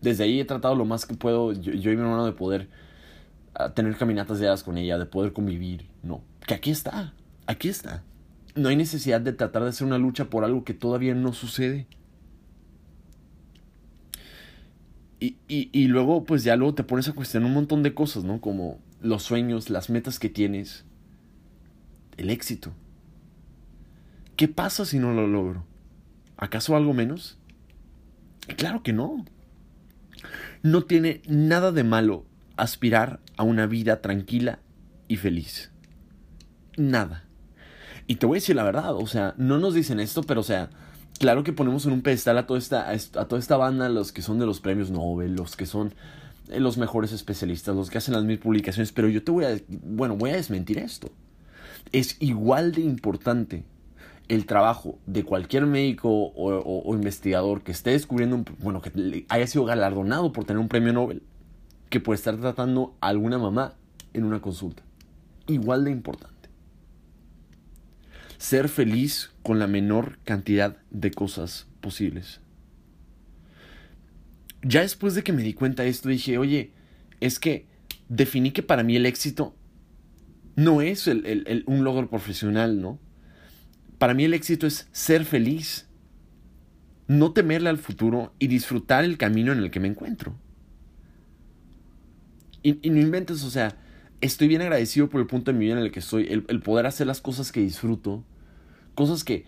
Desde 0.07 0.23
ahí 0.23 0.39
he 0.39 0.45
tratado 0.45 0.77
lo 0.77 0.85
más 0.85 1.05
que 1.05 1.17
puedo, 1.17 1.53
yo, 1.53 1.73
y 1.73 1.97
mi 1.97 2.01
hermano, 2.01 2.25
de 2.25 2.31
poder 2.31 2.69
a 3.55 3.75
tener 3.75 3.97
caminatas 3.97 4.39
diarias 4.39 4.63
con 4.63 4.79
ella, 4.79 4.99
de 4.99 5.07
poder 5.07 5.33
convivir. 5.33 5.89
No, 6.05 6.23
que 6.47 6.55
aquí 6.55 6.71
está, 6.71 7.13
aquí 7.49 7.69
está. 7.69 8.05
No 8.55 8.69
hay 8.69 8.77
necesidad 8.77 9.21
de 9.21 9.33
tratar 9.33 9.65
de 9.65 9.71
hacer 9.71 9.85
una 9.85 9.99
lucha 9.99 10.31
por 10.31 10.45
algo 10.45 10.63
que 10.63 10.75
todavía 10.75 11.13
no 11.17 11.33
sucede. 11.33 11.89
Y, 15.19 15.39
y, 15.49 15.71
y 15.73 15.89
luego, 15.89 16.23
pues 16.23 16.45
ya 16.45 16.55
luego 16.55 16.77
te 16.77 16.85
pones 16.85 17.09
a 17.09 17.13
cuestionar 17.13 17.49
un 17.49 17.55
montón 17.55 17.83
de 17.83 17.93
cosas, 17.93 18.23
¿no? 18.23 18.41
Como 18.41 18.79
los 19.01 19.25
sueños, 19.25 19.71
las 19.71 19.91
metas 19.91 20.21
que 20.21 20.29
tienes, 20.29 20.85
el 22.17 22.31
éxito. 22.31 22.73
¿Qué 24.37 24.47
pasa 24.47 24.85
si 24.85 25.01
no 25.01 25.13
lo 25.13 25.27
logro? 25.27 25.65
¿Acaso 26.37 26.77
algo 26.77 26.95
menos? 26.95 27.39
Claro 28.57 28.85
que 28.85 28.93
no. 28.93 29.25
No 30.63 30.85
tiene 30.85 31.23
nada 31.27 31.73
de 31.73 31.85
malo 31.85 32.25
aspirar 32.57 33.21
a 33.37 33.43
una 33.43 33.67
vida 33.67 34.01
tranquila 34.01 34.59
y 35.09 35.17
feliz. 35.17 35.71
Nada. 36.77 37.25
Y 38.07 38.17
te 38.17 38.27
voy 38.27 38.37
a 38.37 38.41
decir 38.41 38.57
la 38.57 38.63
verdad, 38.63 38.95
o 38.95 39.07
sea, 39.07 39.35
no 39.37 39.59
nos 39.59 39.75
dicen 39.75 40.01
esto, 40.01 40.23
pero 40.23 40.41
o 40.41 40.45
sea, 40.45 40.71
claro 41.19 41.43
que 41.43 41.53
ponemos 41.53 41.87
en 41.87 41.93
un 41.93 42.03
pedestal 42.03 42.39
a 42.39 42.47
toda 42.47 42.59
esta, 42.59 42.91
a 42.91 43.25
toda 43.27 43.39
esta 43.39 43.57
banda, 43.57 43.89
los 43.89 44.13
que 44.13 44.23
son 44.23 44.39
de 44.39 44.47
los 44.47 44.61
premios 44.61 44.91
Nobel, 44.91 45.35
los 45.35 45.57
que 45.57 45.67
son 45.67 45.93
eh, 46.49 46.61
los 46.61 46.79
mejores 46.79 47.13
especialistas, 47.13 47.75
los 47.75 47.91
que 47.91 47.99
hacen 47.99 48.15
las 48.15 48.25
mil 48.25 48.39
publicaciones, 48.39 48.93
pero 48.93 49.09
yo 49.09 49.25
te 49.25 49.33
voy 49.33 49.45
a, 49.45 49.59
bueno, 49.69 50.17
voy 50.17 50.31
a 50.31 50.37
desmentir 50.37 50.79
esto. 50.79 51.11
Es 51.93 52.17
igual 52.21 52.73
de 52.73 52.83
importante 52.83 53.65
el 54.29 54.47
trabajo 54.47 54.99
de 55.07 55.25
cualquier 55.25 55.67
médico 55.67 56.09
o, 56.11 56.83
o, 56.85 56.95
investigador 56.95 57.63
que 57.63 57.73
esté 57.73 57.91
descubriendo, 57.91 58.45
bueno, 58.59 58.81
que 58.83 59.25
haya 59.29 59.47
sido 59.47 59.65
galardonado 59.65 60.33
por 60.33 60.45
tener 60.45 60.61
un 60.61 60.69
premio 60.69 60.93
Nobel, 60.93 61.23
que 61.91 62.01
puede 62.01 62.17
estar 62.17 62.37
tratando 62.37 62.97
a 63.01 63.09
alguna 63.09 63.39
mamá 63.39 63.75
en 64.15 64.25
una 64.25 64.41
consulta. 64.41 64.83
Igual 65.47 65.85
de 65.85 65.93
importante. 65.93 66.49
Ser 68.39 68.69
feliz 68.69 69.31
con 69.43 69.59
la 69.59 69.67
menor 69.67 70.19
cantidad 70.25 70.77
de 70.91 71.11
cosas 71.13 71.69
posibles. 71.81 72.41
Ya 74.63 74.81
después 74.81 75.15
de 75.15 75.23
que 75.23 75.33
me 75.33 75.43
di 75.43 75.55
cuenta 75.55 75.85
de 75.85 75.91
esto, 75.91 76.09
dije, 76.09 76.39
oye, 76.39 76.73
es 77.21 77.39
que 77.39 77.67
definí 78.09 78.51
que 78.51 78.63
para 78.63 78.83
mí 78.83 78.97
el 78.97 79.07
éxito 79.07 79.55
no 80.57 80.81
es 80.81 81.07
el, 81.07 81.25
el, 81.27 81.45
el, 81.47 81.65
un 81.67 81.85
logro 81.85 82.11
profesional, 82.11 82.81
¿no? 82.81 82.99
Para 83.99 84.15
mí 84.15 84.25
el 84.25 84.35
éxito 84.35 84.67
es 84.67 84.89
ser 84.93 85.25
feliz. 85.25 85.85
no 87.09 87.33
temerle 87.33 87.69
al 87.69 87.79
futuro 87.79 88.33
y 88.41 88.49
disfrutar 88.49 89.05
el 89.05 89.17
camino 89.17 89.53
en 89.53 89.59
el 89.61 89.71
que 89.71 89.79
me 89.79 89.87
encuentro. 89.87 90.35
Y, 92.65 92.91
no 92.91 92.99
inventes, 92.99 93.45
o 93.45 93.51
sea, 93.51 93.77
estoy 94.21 94.49
bien 94.49 94.61
agradecido 94.61 95.09
por 95.09 95.21
el 95.21 95.29
punto 95.29 95.53
de 95.53 95.59
mi 95.59 95.67
vida 95.67 95.79
en 95.79 95.85
el 95.85 95.93
que 95.93 96.01
estoy, 96.01 96.27
el, 96.27 96.61
poder 96.63 96.87
hacer 96.87 97.07
las 97.07 97.21
cosas 97.21 97.53
que 97.53 97.61
disfruto, 97.61 98.25
cosas 98.97 99.23
que, 99.23 99.45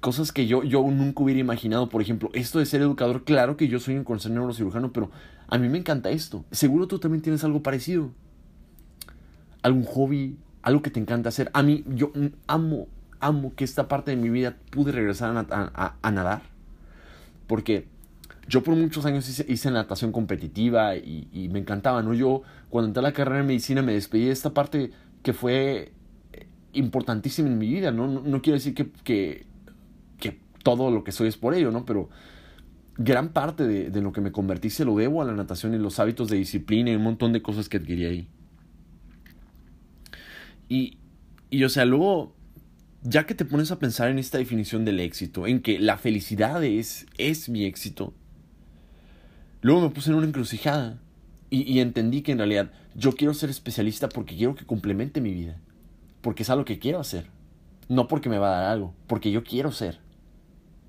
cosas 0.00 0.32
que 0.32 0.46
yo, 0.46 0.64
yo 0.64 0.80
nunca 0.82 1.22
hubiera 1.22 1.40
imaginado. 1.40 1.90
Por 1.90 2.00
ejemplo, 2.00 2.30
esto 2.32 2.58
de 2.58 2.64
ser 2.64 2.80
educador, 2.80 3.24
claro 3.24 3.58
que 3.58 3.68
yo 3.68 3.80
soy 3.80 3.96
un 3.96 4.18
ser 4.18 4.32
neurocirujano, 4.32 4.94
pero 4.94 5.10
a 5.46 5.58
mí 5.58 5.68
me 5.68 5.76
encanta 5.76 6.08
esto. 6.08 6.46
Seguro 6.52 6.88
tú 6.88 6.98
también 6.98 7.20
tienes 7.20 7.44
algo 7.44 7.62
parecido. 7.62 8.12
Algún 9.60 9.84
hobby, 9.84 10.38
algo 10.62 10.80
que 10.80 10.90
te 10.90 11.00
encanta 11.00 11.28
hacer. 11.28 11.50
A 11.52 11.62
mí, 11.62 11.84
yo 11.86 12.12
amo, 12.46 12.88
amo 13.20 13.54
que 13.54 13.64
esta 13.64 13.88
parte 13.88 14.10
de 14.10 14.16
mi 14.16 14.28
vida 14.28 14.56
pude 14.70 14.92
regresar 14.92 15.46
a, 15.50 16.10
nadar. 16.10 16.42
Porque 17.46 17.86
yo 18.48 18.62
por 18.62 18.74
muchos 18.76 19.06
años 19.06 19.28
hice, 19.28 19.44
hice 19.48 19.70
natación 19.70 20.12
competitiva 20.12 20.96
y, 20.96 21.48
me 21.52 21.58
encantaba, 21.58 22.02
¿no? 22.02 22.14
Yo 22.14 22.42
cuando 22.70 22.88
entré 22.88 23.00
a 23.00 23.02
la 23.02 23.12
carrera 23.12 23.38
de 23.38 23.46
medicina 23.46 23.82
me 23.82 23.94
despedí 23.94 24.26
de 24.26 24.32
esta 24.32 24.54
parte 24.54 24.90
que 25.22 25.32
fue 25.32 25.92
importantísima 26.72 27.48
en 27.48 27.58
mi 27.58 27.68
vida, 27.68 27.90
¿no? 27.90 28.06
No, 28.06 28.20
no 28.20 28.42
quiero 28.42 28.56
decir 28.56 28.74
que, 28.74 28.90
que, 29.04 29.46
que, 30.18 30.38
todo 30.62 30.90
lo 30.90 31.04
que 31.04 31.12
soy 31.12 31.28
es 31.28 31.36
por 31.36 31.54
ello, 31.54 31.70
¿no? 31.70 31.84
Pero 31.84 32.08
gran 32.96 33.30
parte 33.30 33.66
de, 33.66 33.90
de, 33.90 34.00
lo 34.02 34.12
que 34.12 34.20
me 34.20 34.32
convertí 34.32 34.70
se 34.70 34.84
lo 34.84 34.96
debo 34.96 35.22
a 35.22 35.24
la 35.24 35.32
natación 35.32 35.74
y 35.74 35.78
los 35.78 35.98
hábitos 35.98 36.28
de 36.28 36.36
disciplina 36.36 36.90
y 36.90 36.96
un 36.96 37.02
montón 37.02 37.32
de 37.32 37.42
cosas 37.42 37.68
que 37.68 37.76
adquirí 37.78 38.04
ahí. 38.04 38.28
Y, 40.68 40.98
y 41.50 41.64
o 41.64 41.68
sea, 41.68 41.84
luego, 41.84 42.34
ya 43.04 43.26
que 43.26 43.34
te 43.34 43.44
pones 43.44 43.70
a 43.70 43.78
pensar 43.78 44.08
en 44.08 44.18
esta 44.18 44.38
definición 44.38 44.84
del 44.84 44.98
éxito, 44.98 45.46
en 45.46 45.60
que 45.60 45.78
la 45.78 45.98
felicidad 45.98 46.64
es, 46.64 47.06
es 47.18 47.48
mi 47.50 47.64
éxito, 47.66 48.14
luego 49.60 49.82
me 49.82 49.90
puse 49.90 50.10
en 50.10 50.16
una 50.16 50.26
encrucijada 50.26 50.98
y, 51.50 51.70
y 51.70 51.80
entendí 51.80 52.22
que 52.22 52.32
en 52.32 52.38
realidad 52.38 52.72
yo 52.94 53.12
quiero 53.12 53.34
ser 53.34 53.50
especialista 53.50 54.08
porque 54.08 54.36
quiero 54.36 54.54
que 54.54 54.64
complemente 54.64 55.20
mi 55.20 55.34
vida, 55.34 55.60
porque 56.22 56.42
es 56.44 56.50
algo 56.50 56.64
que 56.64 56.78
quiero 56.78 56.98
hacer, 56.98 57.26
no 57.88 58.08
porque 58.08 58.30
me 58.30 58.38
va 58.38 58.48
a 58.48 58.60
dar 58.62 58.70
algo, 58.72 58.94
porque 59.06 59.30
yo 59.30 59.44
quiero 59.44 59.70
ser, 59.70 60.00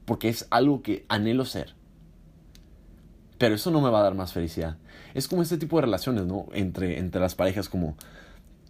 porque 0.06 0.30
es 0.30 0.48
algo 0.52 0.82
que 0.82 1.06
anhelo 1.10 1.44
ser. 1.44 1.76
Pero 3.38 3.56
eso 3.56 3.70
no 3.70 3.82
me 3.82 3.90
va 3.90 4.00
a 4.00 4.04
dar 4.04 4.16
más 4.16 4.32
felicidad. 4.32 4.78
Es 5.14 5.28
como 5.28 5.42
este 5.42 5.58
tipo 5.58 5.76
de 5.76 5.82
relaciones, 5.82 6.26
¿no? 6.26 6.48
Entre, 6.54 7.00
entre 7.00 7.20
las 7.20 7.36
parejas, 7.36 7.68
como 7.68 7.98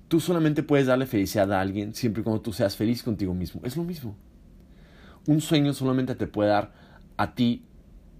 tú 0.08 0.20
solamente 0.20 0.64
puedes 0.64 0.88
darle 0.88 1.06
felicidad 1.06 1.52
a 1.52 1.62
alguien 1.62 1.94
siempre 1.94 2.22
y 2.22 2.24
cuando 2.24 2.42
tú 2.42 2.54
seas 2.54 2.76
feliz 2.76 3.04
contigo 3.04 3.34
mismo. 3.34 3.62
Es 3.64 3.78
lo 3.78 3.84
mismo. 3.84 4.16
Un 5.28 5.42
sueño 5.42 5.74
solamente 5.74 6.16
te 6.16 6.28
puede 6.28 6.50
dar 6.50 6.74
a 7.18 7.34
ti 7.34 7.64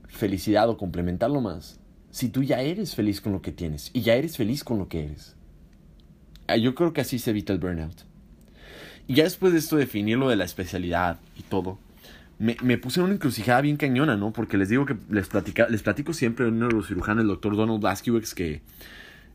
felicidad 0.08 0.70
o 0.70 0.78
complementarlo 0.78 1.42
más 1.42 1.80
si 2.16 2.30
tú 2.30 2.44
ya 2.44 2.62
eres 2.62 2.96
feliz 2.96 3.20
con 3.20 3.34
lo 3.34 3.42
que 3.42 3.52
tienes 3.52 3.92
y 3.92 4.02
ya 4.02 4.16
eres 4.16 4.38
feliz 4.38 4.64
con 4.64 4.78
lo 4.78 4.88
que 4.88 5.04
eres. 5.04 5.36
Ah, 6.48 6.56
yo 6.56 6.74
creo 6.74 6.94
que 6.94 7.02
así 7.02 7.20
se 7.20 7.32
evita 7.32 7.52
el 7.52 7.60
burnout. 7.60 8.06
Y 9.08 9.16
ya 9.16 9.26
después 9.26 9.52
de 9.52 9.60
esto 9.60 9.76
definir 9.76 10.18
lo 10.18 10.30
de 10.30 10.38
la 10.38 10.46
especialidad 10.46 11.20
y 11.38 11.42
todo, 11.42 11.78
me, 12.40 12.56
me, 12.64 12.78
puse 12.78 13.02
en 13.02 13.08
una 13.08 13.16
encrucijada 13.16 13.60
bien 13.60 13.76
cañona, 13.76 14.16
¿no? 14.16 14.32
Porque 14.32 14.58
les 14.58 14.70
digo 14.70 14.86
que 14.86 14.96
les, 15.10 15.28
platica, 15.28 15.68
les 15.68 15.84
platico 15.84 16.14
siempre 16.14 16.46
de 16.46 16.52
un 16.52 16.60
neurocirujano, 16.60 17.20
el 17.20 17.28
doctor 17.28 17.58
Donald 17.58 17.82
Blaskiewicz, 17.82 18.34
que 18.34 18.62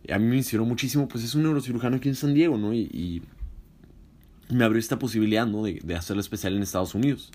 a 0.08 0.18
mí 0.18 0.26
me 0.26 0.36
inspiró 0.36 0.64
muchísimo, 0.64 1.08
pues 1.08 1.24
es 1.24 1.34
un 1.34 1.42
neurocirujano 1.42 1.96
aquí 1.96 2.08
en 2.08 2.14
San 2.14 2.34
Diego, 2.34 2.56
¿no? 2.58 2.72
Y, 2.72 2.80
y 2.92 3.22
me 4.54 4.64
abrió 4.64 4.78
esta 4.78 4.98
posibilidad, 4.98 5.46
¿no? 5.46 5.62
De, 5.62 5.80
de 5.82 5.94
hacerlo 5.94 6.20
especial 6.20 6.56
en 6.56 6.62
Estados 6.62 6.94
Unidos. 6.94 7.30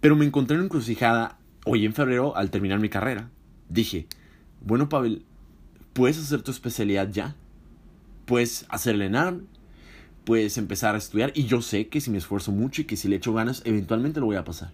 Pero 0.00 0.16
me 0.16 0.24
encontré 0.24 0.56
en 0.56 0.64
encrucijada 0.64 1.38
hoy 1.64 1.84
en 1.84 1.94
febrero 1.94 2.36
al 2.36 2.50
terminar 2.50 2.80
mi 2.80 2.88
carrera. 2.88 3.30
Dije, 3.68 4.06
bueno, 4.60 4.88
Pavel, 4.88 5.24
puedes 5.92 6.18
hacer 6.18 6.42
tu 6.42 6.50
especialidad 6.50 7.10
ya. 7.10 7.36
Puedes 8.26 8.66
hacer 8.68 8.94
el 8.94 9.02
ENARM, 9.02 9.46
puedes 10.24 10.56
empezar 10.58 10.94
a 10.94 10.98
estudiar 10.98 11.32
y 11.34 11.46
yo 11.46 11.62
sé 11.62 11.88
que 11.88 12.00
si 12.00 12.10
me 12.10 12.18
esfuerzo 12.18 12.52
mucho 12.52 12.82
y 12.82 12.84
que 12.84 12.96
si 12.96 13.08
le 13.08 13.16
echo 13.16 13.32
ganas, 13.32 13.62
eventualmente 13.64 14.20
lo 14.20 14.26
voy 14.26 14.36
a 14.36 14.44
pasar 14.44 14.72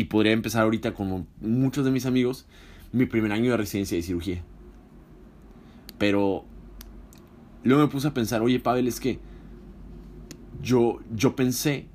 y 0.00 0.04
podría 0.04 0.32
empezar 0.32 0.62
ahorita 0.62 0.94
con 0.94 1.26
muchos 1.40 1.84
de 1.84 1.90
mis 1.90 2.06
amigos 2.06 2.46
mi 2.90 3.04
primer 3.04 3.32
año 3.32 3.50
de 3.50 3.56
residencia 3.58 3.96
de 3.96 4.02
cirugía. 4.02 4.42
Pero 6.00 6.46
luego 7.62 7.82
me 7.82 7.88
puse 7.88 8.08
a 8.08 8.14
pensar, 8.14 8.40
oye 8.40 8.58
Pavel, 8.58 8.88
es 8.88 9.00
que 9.00 9.18
yo, 10.62 11.00
yo 11.14 11.36
pensé 11.36 11.88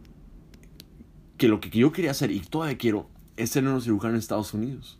que 1.37 1.47
lo 1.47 1.59
que 1.59 1.71
yo 1.71 1.91
quería 1.91 2.11
hacer 2.11 2.29
y 2.29 2.39
todavía 2.39 2.77
quiero 2.77 3.09
es 3.35 3.49
ser 3.49 3.63
neurocirujano 3.63 4.13
en 4.13 4.19
Estados 4.19 4.53
Unidos. 4.53 4.99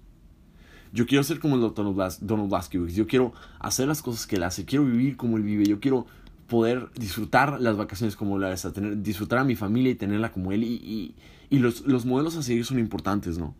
Yo 0.92 1.06
quiero 1.06 1.24
ser 1.24 1.40
como 1.40 1.54
el 1.54 1.62
doctor 1.62 1.86
Donald. 2.22 2.90
Yo 2.90 3.06
quiero 3.06 3.32
hacer 3.60 3.88
las 3.88 4.02
cosas 4.02 4.26
que 4.26 4.38
él 4.38 4.44
hace. 4.44 4.66
Quiero 4.66 4.86
vivir 4.86 5.18
como 5.18 5.38
él 5.38 5.44
vive. 5.44 5.66
Yo 5.66 5.80
quiero 5.80 6.08
poder 6.48 6.90
disfrutar 6.96 7.62
las 7.62 7.78
vacaciones 7.78 8.16
como 8.16 8.38
él 8.38 8.46
hace. 8.46 8.72
Tener, 8.72 9.04
disfrutar 9.04 9.38
a 9.38 9.44
mi 9.44 9.56
familia 9.56 9.92
y 9.92 9.96
tenerla 9.96 10.32
como 10.32 10.52
él. 10.52 10.64
y, 10.64 11.14
y 11.52 11.60
los, 11.60 11.86
los 11.86 12.08
modelos 12.08 12.38
a 12.38 12.42
seguir 12.42 12.66
son 12.66 12.80
importantes, 12.80 13.38
¿no? 13.38 13.54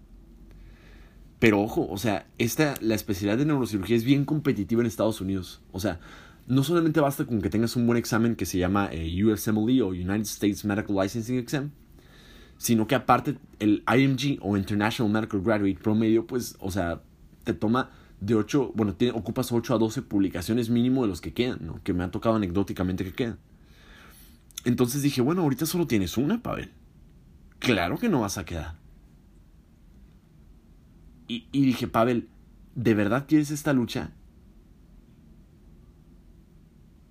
Pero 1.40 1.62
ojo, 1.62 1.88
o 1.90 1.98
sea, 1.98 2.28
esta, 2.38 2.76
la 2.82 2.96
especialidad 2.96 3.38
de 3.38 3.46
neurocirugía 3.46 3.96
es 3.96 4.04
bien 4.04 4.26
competitiva 4.26 4.82
en 4.82 4.88
Estados 4.88 5.20
Unidos. 5.22 5.62
O 5.72 5.80
sea, 5.80 6.00
no 6.48 6.64
solamente 6.64 7.00
basta 7.00 7.26
con 7.26 7.42
que 7.42 7.50
tengas 7.50 7.76
un 7.76 7.86
buen 7.88 7.98
examen 7.98 8.36
que 8.36 8.46
se 8.46 8.58
llama 8.58 8.90
eh, 8.92 9.24
USMLE 9.24 9.82
o 9.82 9.88
United 9.90 10.22
States 10.22 10.64
Medical 10.64 10.96
Licensing 10.96 11.38
Exam, 11.38 11.72
sino 12.58 12.88
que 12.88 12.96
aparte 12.96 13.38
el 13.60 13.84
IMG 13.88 14.40
o 14.42 14.56
International 14.56 15.12
Medical 15.12 15.42
Graduate 15.42 15.80
promedio, 15.82 16.26
pues, 16.26 16.56
o 16.60 16.72
sea, 16.72 17.02
te 17.44 17.54
toma 17.54 17.92
de 18.22 18.36
8, 18.36 18.72
bueno, 18.76 18.96
ocupas 19.14 19.52
8 19.52 19.76
a 19.76 19.78
12 19.78 20.04
publicaciones 20.04 20.70
mínimo 20.70 21.02
de 21.02 21.10
los 21.10 21.20
que 21.20 21.34
quedan, 21.34 21.60
¿no? 21.62 21.84
Que 21.84 21.94
me 21.94 22.04
ha 22.04 22.12
tocado 22.12 22.36
anecdóticamente 22.36 23.04
que 23.04 23.14
quedan. 23.14 23.40
Entonces 24.64 25.02
dije, 25.02 25.22
bueno, 25.22 25.42
ahorita 25.42 25.66
solo 25.66 25.86
tienes 25.86 26.18
una, 26.18 26.42
Pavel. 26.42 26.72
Claro 27.60 27.98
que 27.98 28.10
no 28.10 28.22
vas 28.22 28.38
a 28.38 28.46
quedar. 28.46 28.85
Y, 31.28 31.48
y 31.52 31.66
dije, 31.66 31.88
Pavel, 31.88 32.30
¿de 32.76 32.94
verdad 32.94 33.26
quieres 33.28 33.52
esta 33.52 33.74
lucha? 33.74 34.12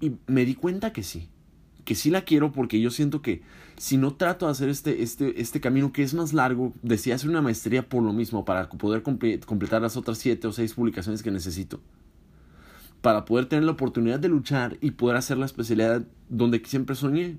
Y 0.01 0.17
me 0.27 0.45
di 0.45 0.55
cuenta 0.55 0.93
que 0.93 1.03
sí. 1.03 1.29
Que 1.85 1.95
sí 1.95 2.11
la 2.11 2.23
quiero 2.23 2.53
porque 2.53 2.81
yo 2.81 2.91
siento 2.91 3.23
que 3.23 3.43
si 3.77 3.97
no 3.97 4.15
trato 4.15 4.47
de 4.47 4.53
hacer 4.53 4.69
este, 4.69 5.03
este, 5.03 5.41
este 5.41 5.61
camino 5.61 5.93
que 5.93 6.03
es 6.03 6.15
más 6.15 6.33
largo, 6.33 6.73
decía 6.83 7.15
hacer 7.15 7.31
una 7.31 7.43
maestría 7.43 7.89
por 7.89 8.03
lo 8.03 8.13
mismo, 8.13 8.45
para 8.45 8.69
poder 8.69 9.03
completar 9.03 9.83
las 9.83 9.97
otras 9.97 10.19
siete 10.19 10.47
o 10.47 10.53
seis 10.53 10.75
publicaciones 10.75 11.23
que 11.23 11.31
necesito. 11.31 11.81
Para 13.01 13.25
poder 13.25 13.47
tener 13.47 13.65
la 13.65 13.73
oportunidad 13.73 14.21
de 14.21 14.29
luchar 14.29 14.79
y 14.81 14.93
poder 14.93 15.17
hacer 15.17 15.37
la 15.37 15.47
especialidad 15.47 16.07
donde 16.29 16.63
siempre 16.65 16.95
soñé. 16.95 17.39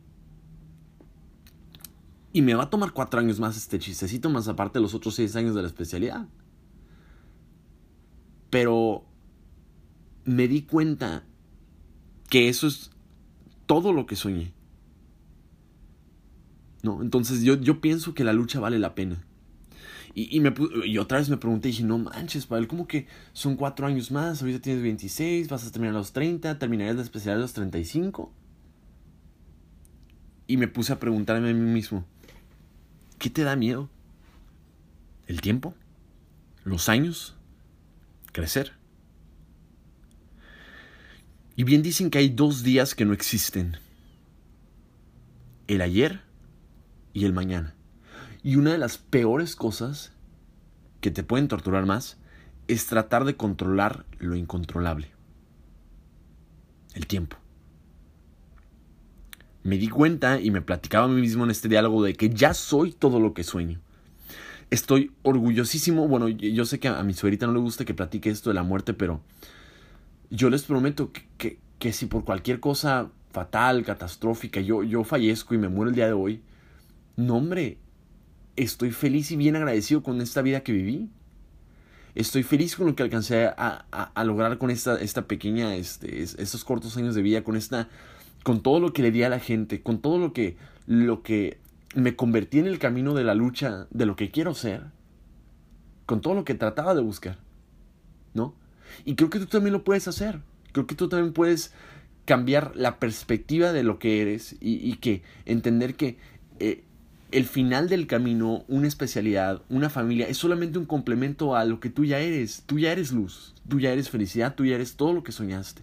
Y 2.33 2.41
me 2.41 2.53
va 2.53 2.63
a 2.63 2.69
tomar 2.69 2.91
cuatro 2.91 3.19
años 3.19 3.39
más 3.39 3.55
este 3.55 3.79
chistecito, 3.79 4.29
más 4.29 4.47
aparte 4.47 4.79
los 4.79 4.93
otros 4.93 5.15
seis 5.15 5.35
años 5.35 5.55
de 5.55 5.61
la 5.61 5.67
especialidad. 5.67 6.27
Pero 8.55 9.03
me 10.23 10.47
di 10.47 10.61
cuenta 10.61 11.25
que 12.29 12.47
eso 12.47 12.67
es 12.67 12.89
todo 13.65 13.91
lo 13.91 14.05
que 14.05 14.15
soñé. 14.15 14.53
¿No? 16.81 17.01
Entonces 17.01 17.41
yo, 17.41 17.59
yo 17.59 17.81
pienso 17.81 18.13
que 18.13 18.23
la 18.23 18.31
lucha 18.31 18.61
vale 18.61 18.79
la 18.79 18.95
pena. 18.95 19.21
Y, 20.13 20.33
y, 20.33 20.39
me, 20.39 20.53
y 20.85 20.99
otra 20.99 21.17
vez 21.17 21.27
me 21.27 21.35
pregunté 21.35 21.67
y 21.67 21.71
dije, 21.71 21.83
no 21.83 21.97
manches, 21.97 22.45
Pavel, 22.45 22.69
¿cómo 22.69 22.87
que 22.87 23.07
son 23.33 23.57
cuatro 23.57 23.87
años 23.87 24.09
más? 24.09 24.41
Ahorita 24.41 24.61
tienes 24.61 24.81
26, 24.81 25.49
vas 25.49 25.67
a 25.67 25.71
terminar 25.71 25.93
a 25.93 25.97
los 25.97 26.13
30, 26.13 26.57
terminarías 26.57 26.95
la 26.95 27.01
especialidad 27.01 27.39
a 27.39 27.41
los 27.41 27.51
35. 27.51 28.31
Y 30.47 30.55
me 30.55 30.69
puse 30.69 30.93
a 30.93 30.99
preguntarme 31.01 31.49
a 31.49 31.53
mí 31.53 31.59
mismo, 31.59 32.05
¿Qué 33.19 33.29
te 33.29 33.43
da 33.43 33.57
miedo? 33.57 33.89
¿El 35.27 35.41
tiempo? 35.41 35.73
¿Los 36.63 36.87
años? 36.87 37.34
¿Crecer? 38.35 38.73
Y 41.55 41.63
bien 41.63 41.81
dicen 41.81 42.09
que 42.09 42.17
hay 42.17 42.27
dos 42.27 42.63
días 42.63 42.93
que 42.93 43.05
no 43.05 43.13
existen. 43.13 43.77
El 45.67 45.79
ayer 45.79 46.19
y 47.13 47.23
el 47.23 47.31
mañana. 47.31 47.75
Y 48.43 48.57
una 48.57 48.73
de 48.73 48.77
las 48.77 48.97
peores 48.97 49.55
cosas 49.55 50.11
que 50.99 51.11
te 51.11 51.23
pueden 51.23 51.47
torturar 51.47 51.85
más 51.85 52.17
es 52.67 52.87
tratar 52.87 53.23
de 53.23 53.37
controlar 53.37 54.05
lo 54.19 54.35
incontrolable. 54.35 55.11
El 56.93 57.07
tiempo 57.07 57.37
me 59.63 59.77
di 59.77 59.87
cuenta 59.87 60.41
y 60.41 60.51
me 60.51 60.61
platicaba 60.61 61.05
a 61.05 61.07
mí 61.07 61.21
mismo 61.21 61.45
en 61.45 61.51
este 61.51 61.69
diálogo 61.69 62.03
de 62.03 62.15
que 62.15 62.29
ya 62.29 62.53
soy 62.53 62.91
todo 62.91 63.21
lo 63.21 63.33
que 63.33 63.45
sueño. 63.45 63.79
Estoy 64.69 65.11
orgullosísimo, 65.21 66.07
bueno, 66.07 66.27
yo 66.27 66.65
sé 66.65 66.79
que 66.79 66.87
a 66.87 67.03
mi 67.03 67.13
suegrita 67.13 67.45
no 67.45 67.53
le 67.53 67.59
gusta 67.59 67.85
que 67.85 67.93
platique 67.93 68.29
esto 68.29 68.49
de 68.49 68.55
la 68.55 68.63
muerte, 68.63 68.93
pero 68.93 69.21
yo 70.29 70.49
les 70.49 70.63
prometo 70.63 71.11
que, 71.37 71.59
que, 71.79 71.93
si 71.93 72.07
por 72.07 72.25
cualquier 72.25 72.59
cosa 72.59 73.09
fatal, 73.31 73.83
catastrófica, 73.83 74.59
yo, 74.61 74.83
yo 74.83 75.03
fallezco 75.03 75.53
y 75.53 75.57
me 75.57 75.69
muero 75.69 75.89
el 75.89 75.95
día 75.95 76.07
de 76.07 76.13
hoy, 76.13 76.41
no 77.15 77.37
hombre, 77.37 77.77
estoy 78.55 78.91
feliz 78.91 79.31
y 79.31 79.35
bien 79.35 79.55
agradecido 79.55 80.03
con 80.03 80.19
esta 80.21 80.41
vida 80.41 80.61
que 80.61 80.71
viví. 80.71 81.09
Estoy 82.15 82.43
feliz 82.43 82.75
con 82.75 82.87
lo 82.87 82.95
que 82.95 83.03
alcancé 83.03 83.45
a, 83.45 83.85
a, 83.91 84.23
lograr 84.23 84.57
con 84.57 84.71
esta, 84.71 84.99
esta 85.01 85.27
pequeña, 85.27 85.75
este, 85.75 86.23
estos 86.23 86.63
cortos 86.63 86.95
años 86.95 87.13
de 87.13 87.21
vida, 87.21 87.43
con 87.43 87.57
esta, 87.57 87.89
con 88.43 88.61
todo 88.61 88.79
lo 88.79 88.93
que 88.93 89.01
le 89.01 89.11
di 89.11 89.23
a 89.23 89.29
la 89.29 89.39
gente, 89.39 89.81
con 89.81 89.99
todo 89.99 90.17
lo 90.17 90.31
que, 90.31 90.55
lo 90.87 91.23
que 91.23 91.57
me 91.95 92.15
convertí 92.15 92.59
en 92.59 92.67
el 92.67 92.79
camino 92.79 93.13
de 93.13 93.23
la 93.23 93.33
lucha 93.33 93.87
de 93.89 94.05
lo 94.05 94.15
que 94.15 94.29
quiero 94.29 94.53
ser, 94.53 94.83
con 96.05 96.21
todo 96.21 96.35
lo 96.35 96.43
que 96.45 96.53
trataba 96.53 96.93
de 96.93 97.01
buscar, 97.01 97.37
¿no? 98.33 98.53
Y 99.05 99.15
creo 99.15 99.29
que 99.29 99.39
tú 99.39 99.47
también 99.47 99.73
lo 99.73 99.83
puedes 99.83 100.07
hacer. 100.07 100.41
Creo 100.71 100.87
que 100.87 100.95
tú 100.95 101.09
también 101.09 101.33
puedes 101.33 101.73
cambiar 102.25 102.75
la 102.75 102.99
perspectiva 102.99 103.71
de 103.71 103.83
lo 103.83 103.97
que 103.99 104.21
eres 104.21 104.55
y, 104.59 104.95
que 104.97 105.23
entender 105.45 105.95
que 105.95 106.17
eh, 106.59 106.83
el 107.31 107.45
final 107.45 107.89
del 107.89 108.07
camino, 108.07 108.65
una 108.67 108.87
especialidad, 108.87 109.61
una 109.69 109.89
familia, 109.89 110.27
es 110.27 110.37
solamente 110.37 110.77
un 110.77 110.85
complemento 110.85 111.55
a 111.55 111.65
lo 111.65 111.79
que 111.79 111.89
tú 111.89 112.05
ya 112.05 112.19
eres. 112.19 112.63
Tú 112.65 112.79
ya 112.79 112.91
eres 112.91 113.11
luz, 113.11 113.55
tú 113.67 113.79
ya 113.79 113.91
eres 113.91 114.09
felicidad, 114.09 114.55
tú 114.55 114.65
ya 114.65 114.75
eres 114.75 114.95
todo 114.95 115.13
lo 115.13 115.23
que 115.23 115.31
soñaste. 115.31 115.81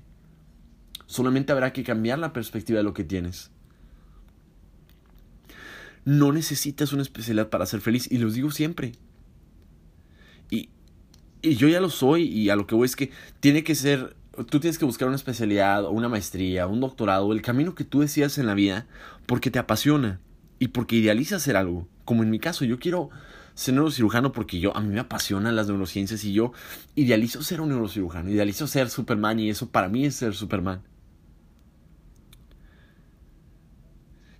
Solamente 1.06 1.52
habrá 1.52 1.72
que 1.72 1.84
cambiar 1.84 2.18
la 2.18 2.32
perspectiva 2.32 2.78
de 2.78 2.84
lo 2.84 2.94
que 2.94 3.04
tienes. 3.04 3.50
No 6.04 6.32
necesitas 6.32 6.92
una 6.92 7.02
especialidad 7.02 7.48
para 7.48 7.66
ser 7.66 7.80
feliz, 7.80 8.10
y 8.10 8.18
los 8.18 8.34
digo 8.34 8.50
siempre. 8.50 8.92
Y, 10.50 10.68
y 11.40 11.56
yo 11.56 11.68
ya 11.68 11.80
lo 11.80 11.90
soy, 11.90 12.24
y 12.24 12.50
a 12.50 12.56
lo 12.56 12.66
que 12.66 12.74
voy 12.74 12.86
es 12.86 12.96
que 12.96 13.10
tiene 13.40 13.64
que 13.64 13.74
ser 13.74 14.16
tú 14.48 14.60
tienes 14.60 14.78
que 14.78 14.84
buscar 14.84 15.08
una 15.08 15.16
especialidad 15.16 15.84
una 15.90 16.08
maestría, 16.08 16.66
un 16.66 16.80
doctorado, 16.80 17.32
el 17.32 17.42
camino 17.42 17.74
que 17.74 17.84
tú 17.84 18.00
decidas 18.00 18.38
en 18.38 18.46
la 18.46 18.54
vida 18.54 18.86
porque 19.26 19.50
te 19.50 19.58
apasiona 19.58 20.20
y 20.58 20.68
porque 20.68 20.96
idealizas 20.96 21.42
hacer 21.42 21.56
algo. 21.56 21.88
Como 22.04 22.22
en 22.22 22.30
mi 22.30 22.38
caso, 22.38 22.64
yo 22.64 22.78
quiero 22.78 23.10
ser 23.54 23.74
neurocirujano 23.74 24.32
porque 24.32 24.60
yo 24.60 24.76
a 24.76 24.80
mí 24.80 24.88
me 24.88 25.00
apasionan 25.00 25.56
las 25.56 25.66
neurociencias 25.66 26.24
y 26.24 26.32
yo 26.32 26.52
idealizo 26.94 27.42
ser 27.42 27.60
un 27.60 27.68
neurocirujano, 27.68 28.30
idealizo 28.30 28.66
ser 28.66 28.88
Superman 28.88 29.38
y 29.38 29.50
eso 29.50 29.70
para 29.70 29.88
mí 29.88 30.06
es 30.06 30.14
ser 30.14 30.34
Superman. 30.34 30.82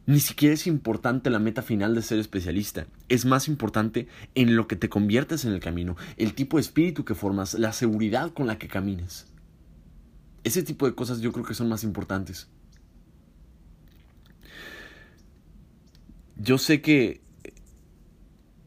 Ni 0.05 0.19
siquiera 0.19 0.55
es 0.55 0.67
importante 0.67 1.31
la 1.31 1.39
meta 1.39 1.63
final 1.63 1.95
de 1.95 2.03
ser 2.03 2.19
especialista. 2.19 2.87
Es 3.09 3.25
más 3.25 3.47
importante 3.47 4.09
en 4.35 4.57
lo 4.57 4.67
que 4.67 4.77
te 4.77 4.89
conviertes 4.89 5.45
en 5.45 5.53
el 5.53 5.61
camino, 5.61 5.97
el 6.17 6.35
tipo 6.35 6.57
de 6.57 6.63
espíritu 6.63 7.05
que 7.05 7.15
formas, 7.15 7.55
la 7.55 7.73
seguridad 7.73 8.33
con 8.33 8.47
la 8.47 8.59
que 8.59 8.69
camines. 8.69 9.27
Ese 10.45 10.63
tipo 10.65 10.87
de 10.87 10.95
cosas 10.95 11.21
yo 11.21 11.33
creo 11.33 11.45
que 11.45 11.55
son 11.55 11.69
más 11.69 11.85
importantes. 11.85 12.49
Yo 16.37 16.59
sé 16.59 16.81
que 16.81 17.21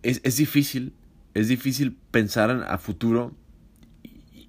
es, 0.04 0.22
es 0.24 0.38
difícil, 0.38 0.94
es 1.34 1.50
difícil 1.50 1.98
pensar 2.12 2.66
a 2.70 2.78
futuro 2.78 3.36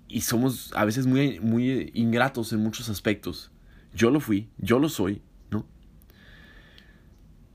y, 0.09 0.21
somos 0.21 0.73
a 0.75 0.85
veces 0.85 1.07
muy, 1.07 1.41
muy 1.41 1.91
ingratos 1.95 2.53
en 2.53 2.61
muchos 2.61 2.89
aspectos. 2.89 3.51
Yo 3.93 4.11
lo 4.11 4.21
fui, 4.21 4.49
yo 4.59 4.79
lo 4.79 4.89
soy. 4.89 5.21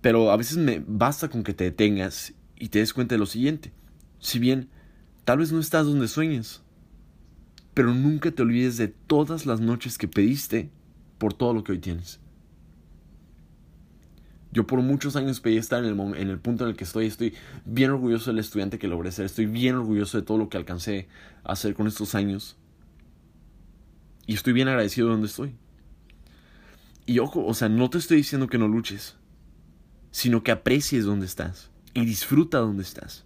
Pero 0.01 0.31
a 0.31 0.37
veces 0.37 0.57
me 0.57 0.83
basta 0.85 1.29
con 1.29 1.43
que 1.43 1.53
te 1.53 1.65
detengas 1.65 2.33
y 2.57 2.69
te 2.69 2.79
des 2.79 2.93
cuenta 2.93 3.15
de 3.15 3.19
lo 3.19 3.25
siguiente. 3.25 3.71
Si 4.19 4.39
bien 4.39 4.69
tal 5.25 5.39
vez 5.39 5.51
no 5.51 5.59
estás 5.59 5.85
donde 5.85 6.07
sueñas, 6.07 6.61
pero 7.73 7.93
nunca 7.93 8.31
te 8.31 8.41
olvides 8.41 8.77
de 8.77 8.87
todas 8.87 9.45
las 9.45 9.61
noches 9.61 9.97
que 9.97 10.07
pediste 10.07 10.69
por 11.17 11.33
todo 11.33 11.53
lo 11.53 11.63
que 11.63 11.73
hoy 11.73 11.79
tienes. 11.79 12.19
Yo 14.51 14.67
por 14.67 14.81
muchos 14.81 15.15
años 15.15 15.39
pedí 15.39 15.57
estar 15.57 15.83
en 15.83 15.97
el, 15.97 16.17
en 16.17 16.29
el 16.29 16.39
punto 16.39 16.65
en 16.65 16.71
el 16.71 16.75
que 16.75 16.83
estoy. 16.83 17.05
Estoy 17.05 17.33
bien 17.63 17.91
orgulloso 17.91 18.31
del 18.31 18.39
estudiante 18.39 18.79
que 18.79 18.87
logré 18.87 19.11
ser. 19.11 19.25
Estoy 19.25 19.45
bien 19.45 19.75
orgulloso 19.75 20.17
de 20.17 20.23
todo 20.23 20.37
lo 20.37 20.49
que 20.49 20.57
alcancé 20.57 21.07
a 21.45 21.53
hacer 21.53 21.73
con 21.73 21.87
estos 21.87 22.15
años. 22.15 22.57
Y 24.27 24.33
estoy 24.33 24.51
bien 24.51 24.67
agradecido 24.67 25.07
de 25.07 25.13
donde 25.13 25.27
estoy. 25.27 25.55
Y 27.05 27.19
ojo, 27.19 27.45
o 27.45 27.53
sea, 27.53 27.69
no 27.69 27.89
te 27.89 27.97
estoy 27.97 28.17
diciendo 28.17 28.47
que 28.47 28.57
no 28.57 28.67
luches, 28.67 29.15
sino 30.11 30.43
que 30.43 30.51
aprecies 30.51 31.05
donde 31.05 31.25
estás 31.25 31.71
y 31.93 32.05
disfruta 32.05 32.59
donde 32.59 32.83
estás. 32.83 33.25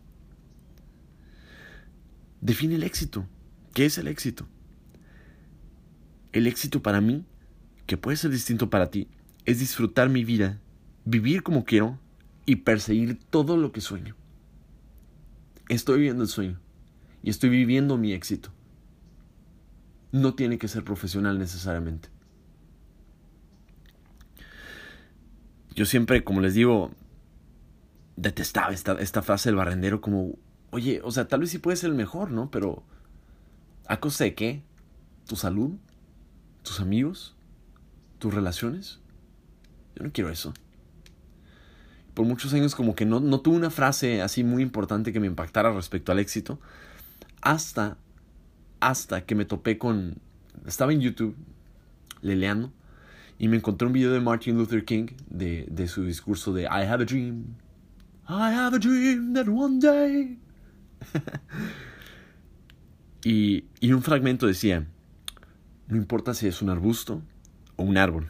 Define 2.41 2.75
el 2.75 2.83
éxito. 2.83 3.27
¿Qué 3.73 3.85
es 3.85 3.97
el 3.97 4.07
éxito? 4.07 4.47
El 6.31 6.47
éxito 6.47 6.81
para 6.81 7.01
mí, 7.01 7.25
que 7.85 7.97
puede 7.97 8.17
ser 8.17 8.31
distinto 8.31 8.69
para 8.69 8.91
ti, 8.91 9.07
es 9.45 9.59
disfrutar 9.59 10.09
mi 10.09 10.23
vida, 10.23 10.59
vivir 11.05 11.43
como 11.43 11.65
quiero 11.65 11.99
y 12.45 12.57
perseguir 12.57 13.19
todo 13.29 13.57
lo 13.57 13.71
que 13.71 13.81
sueño. 13.81 14.15
Estoy 15.69 15.97
viviendo 15.97 16.23
el 16.23 16.29
sueño 16.29 16.59
y 17.23 17.29
estoy 17.31 17.49
viviendo 17.49 17.97
mi 17.97 18.13
éxito. 18.13 18.51
No 20.11 20.35
tiene 20.35 20.57
que 20.57 20.67
ser 20.67 20.83
profesional 20.83 21.39
necesariamente. 21.39 22.09
Yo 25.75 25.85
siempre, 25.85 26.23
como 26.23 26.41
les 26.41 26.53
digo, 26.53 26.91
detestaba 28.15 28.73
esta, 28.73 28.93
esta 28.93 29.21
frase 29.21 29.49
del 29.49 29.57
barrendero 29.57 30.01
como, 30.01 30.37
oye, 30.71 31.01
o 31.03 31.11
sea, 31.11 31.27
tal 31.27 31.41
vez 31.41 31.49
sí 31.51 31.59
puede 31.59 31.77
ser 31.77 31.89
el 31.91 31.95
mejor, 31.95 32.31
¿no? 32.31 32.49
Pero 32.49 32.83
¿A 33.87 33.99
costa 33.99 34.23
de 34.23 34.33
qué? 34.33 34.63
¿Tu 35.27 35.35
salud? 35.35 35.75
¿Tus 36.63 36.79
amigos? 36.79 37.35
¿Tus 38.17 38.33
relaciones? 38.33 38.99
Yo 39.95 40.03
no 40.03 40.11
quiero 40.11 40.31
eso. 40.31 40.53
Por 42.15 42.25
muchos 42.25 42.53
años 42.53 42.73
como 42.73 42.95
que 42.95 43.05
no, 43.05 43.19
no 43.19 43.41
tuve 43.41 43.57
una 43.57 43.69
frase 43.69 44.21
así 44.21 44.43
muy 44.43 44.63
importante 44.63 45.13
que 45.13 45.19
me 45.19 45.27
impactara 45.27 45.71
respecto 45.71 46.11
al 46.11 46.19
éxito. 46.19 46.59
Hasta, 47.41 47.97
hasta 48.79 49.25
que 49.25 49.35
me 49.35 49.45
topé 49.45 49.77
con... 49.77 50.17
Estaba 50.65 50.91
en 50.91 51.01
YouTube 51.01 51.35
leleando 52.21 52.71
y 53.37 53.47
me 53.47 53.57
encontré 53.57 53.85
un 53.87 53.93
video 53.93 54.11
de 54.11 54.19
Martin 54.21 54.57
Luther 54.57 54.85
King 54.85 55.07
de, 55.29 55.65
de 55.69 55.87
su 55.87 56.03
discurso 56.03 56.53
de 56.53 56.63
I 56.63 56.85
have 56.87 57.03
a 57.03 57.05
dream. 57.05 57.55
I 58.27 58.53
have 58.53 58.75
a 58.75 58.79
dream 58.79 59.33
that 59.33 59.47
one 59.47 59.79
day. 59.79 60.39
Y, 63.27 63.65
un 63.81 64.03
fragmento 64.03 64.45
decía, 64.45 64.85
no 65.87 65.97
importa 65.97 66.35
si 66.35 66.45
es 66.45 66.61
un 66.61 66.69
arbusto 66.69 67.23
o 67.75 67.81
un 67.81 67.97
árbol, 67.97 68.29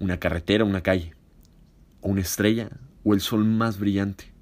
una 0.00 0.18
carretera 0.18 0.64
o 0.64 0.66
una 0.66 0.82
calle, 0.82 1.14
o 2.00 2.08
una 2.08 2.22
estrella 2.22 2.70
o 3.04 3.14
el 3.14 3.20
sol 3.20 3.44
más 3.44 3.78
brillante, 3.78 4.32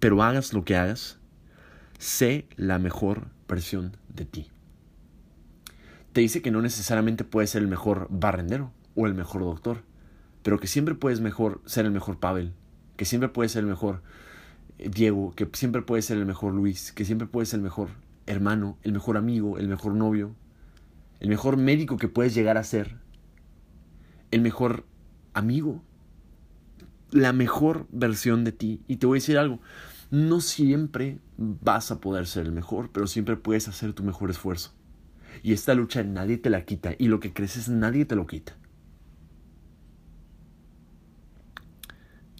pero 0.00 0.22
hagas 0.22 0.52
lo 0.52 0.66
que 0.66 0.76
hagas, 0.76 1.18
sé 1.98 2.46
la 2.56 2.78
mejor 2.78 3.28
versión 3.48 3.96
de 4.14 4.26
ti. 4.26 4.50
Te 6.12 6.20
dice 6.20 6.42
que 6.42 6.50
no 6.50 6.60
necesariamente 6.60 7.24
puedes 7.24 7.50
ser 7.50 7.62
el 7.62 7.68
mejor 7.68 8.08
barrendero 8.10 8.72
o 8.96 9.06
el 9.06 9.14
mejor 9.14 9.42
doctor, 9.42 9.82
pero 10.42 10.58
que 10.58 10.66
siempre 10.66 10.94
puedes 10.94 11.20
mejor 11.20 11.60
ser 11.66 11.86
el 11.86 11.92
mejor 11.92 12.18
Pavel, 12.18 12.52
que 12.96 13.04
siempre 13.04 13.28
puedes 13.28 13.52
ser 13.52 13.60
el 13.60 13.68
mejor 13.68 14.02
eh, 14.78 14.90
Diego, 14.92 15.34
que 15.34 15.48
siempre 15.52 15.82
puedes 15.82 16.04
ser 16.04 16.18
el 16.18 16.26
mejor 16.26 16.52
Luis, 16.52 16.92
que 16.92 17.04
siempre 17.04 17.28
puedes 17.28 17.50
ser 17.50 17.58
el 17.58 17.64
mejor 17.64 17.90
hermano, 18.26 18.76
el 18.82 18.92
mejor 18.92 19.16
amigo, 19.16 19.58
el 19.58 19.68
mejor 19.68 19.94
novio, 19.94 20.34
el 21.20 21.28
mejor 21.28 21.56
médico 21.56 21.96
que 21.96 22.08
puedes 22.08 22.34
llegar 22.34 22.56
a 22.56 22.64
ser, 22.64 22.96
el 24.30 24.40
mejor 24.40 24.84
amigo, 25.34 25.82
la 27.10 27.32
mejor 27.32 27.86
versión 27.90 28.44
de 28.44 28.52
ti. 28.52 28.80
Y 28.88 28.96
te 28.96 29.06
voy 29.06 29.18
a 29.18 29.20
decir 29.20 29.38
algo, 29.38 29.60
no 30.10 30.40
siempre 30.40 31.18
vas 31.36 31.90
a 31.90 32.00
poder 32.00 32.26
ser 32.26 32.46
el 32.46 32.52
mejor, 32.52 32.90
pero 32.92 33.06
siempre 33.06 33.36
puedes 33.36 33.68
hacer 33.68 33.92
tu 33.92 34.02
mejor 34.02 34.30
esfuerzo. 34.30 34.72
Y 35.42 35.52
esta 35.52 35.74
lucha 35.74 36.02
nadie 36.02 36.38
te 36.38 36.50
la 36.50 36.64
quita 36.64 36.94
y 36.98 37.08
lo 37.08 37.20
que 37.20 37.32
creces 37.32 37.68
nadie 37.68 38.04
te 38.04 38.16
lo 38.16 38.26
quita. 38.26 38.56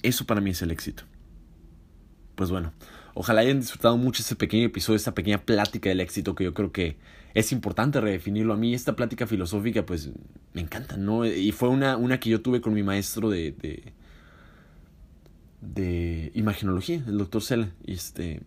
Eso 0.02 0.26
para 0.26 0.40
mí 0.40 0.50
es 0.50 0.62
el 0.62 0.70
éxito. 0.70 1.04
Pues 2.34 2.50
bueno, 2.50 2.72
Ojalá 3.14 3.40
hayan 3.40 3.60
disfrutado 3.60 3.96
mucho 3.96 4.22
este 4.22 4.36
pequeño 4.36 4.66
episodio, 4.66 4.96
esta 4.96 5.14
pequeña 5.14 5.44
plática 5.44 5.88
del 5.88 6.00
éxito 6.00 6.34
que 6.34 6.44
yo 6.44 6.54
creo 6.54 6.72
que 6.72 6.96
es 7.34 7.52
importante 7.52 8.00
redefinirlo. 8.00 8.54
A 8.54 8.56
mí 8.56 8.74
esta 8.74 8.94
plática 8.94 9.26
filosófica 9.26 9.84
pues 9.84 10.10
me 10.52 10.60
encanta, 10.60 10.96
¿no? 10.96 11.26
Y 11.26 11.52
fue 11.52 11.68
una, 11.68 11.96
una 11.96 12.20
que 12.20 12.30
yo 12.30 12.40
tuve 12.40 12.60
con 12.60 12.72
mi 12.72 12.82
maestro 12.82 13.28
de, 13.30 13.52
de, 13.52 13.92
de 15.60 16.30
imaginología, 16.34 17.02
el 17.06 17.18
doctor 17.18 17.42
Sela, 17.42 17.70
y, 17.84 17.94
este, 17.94 18.42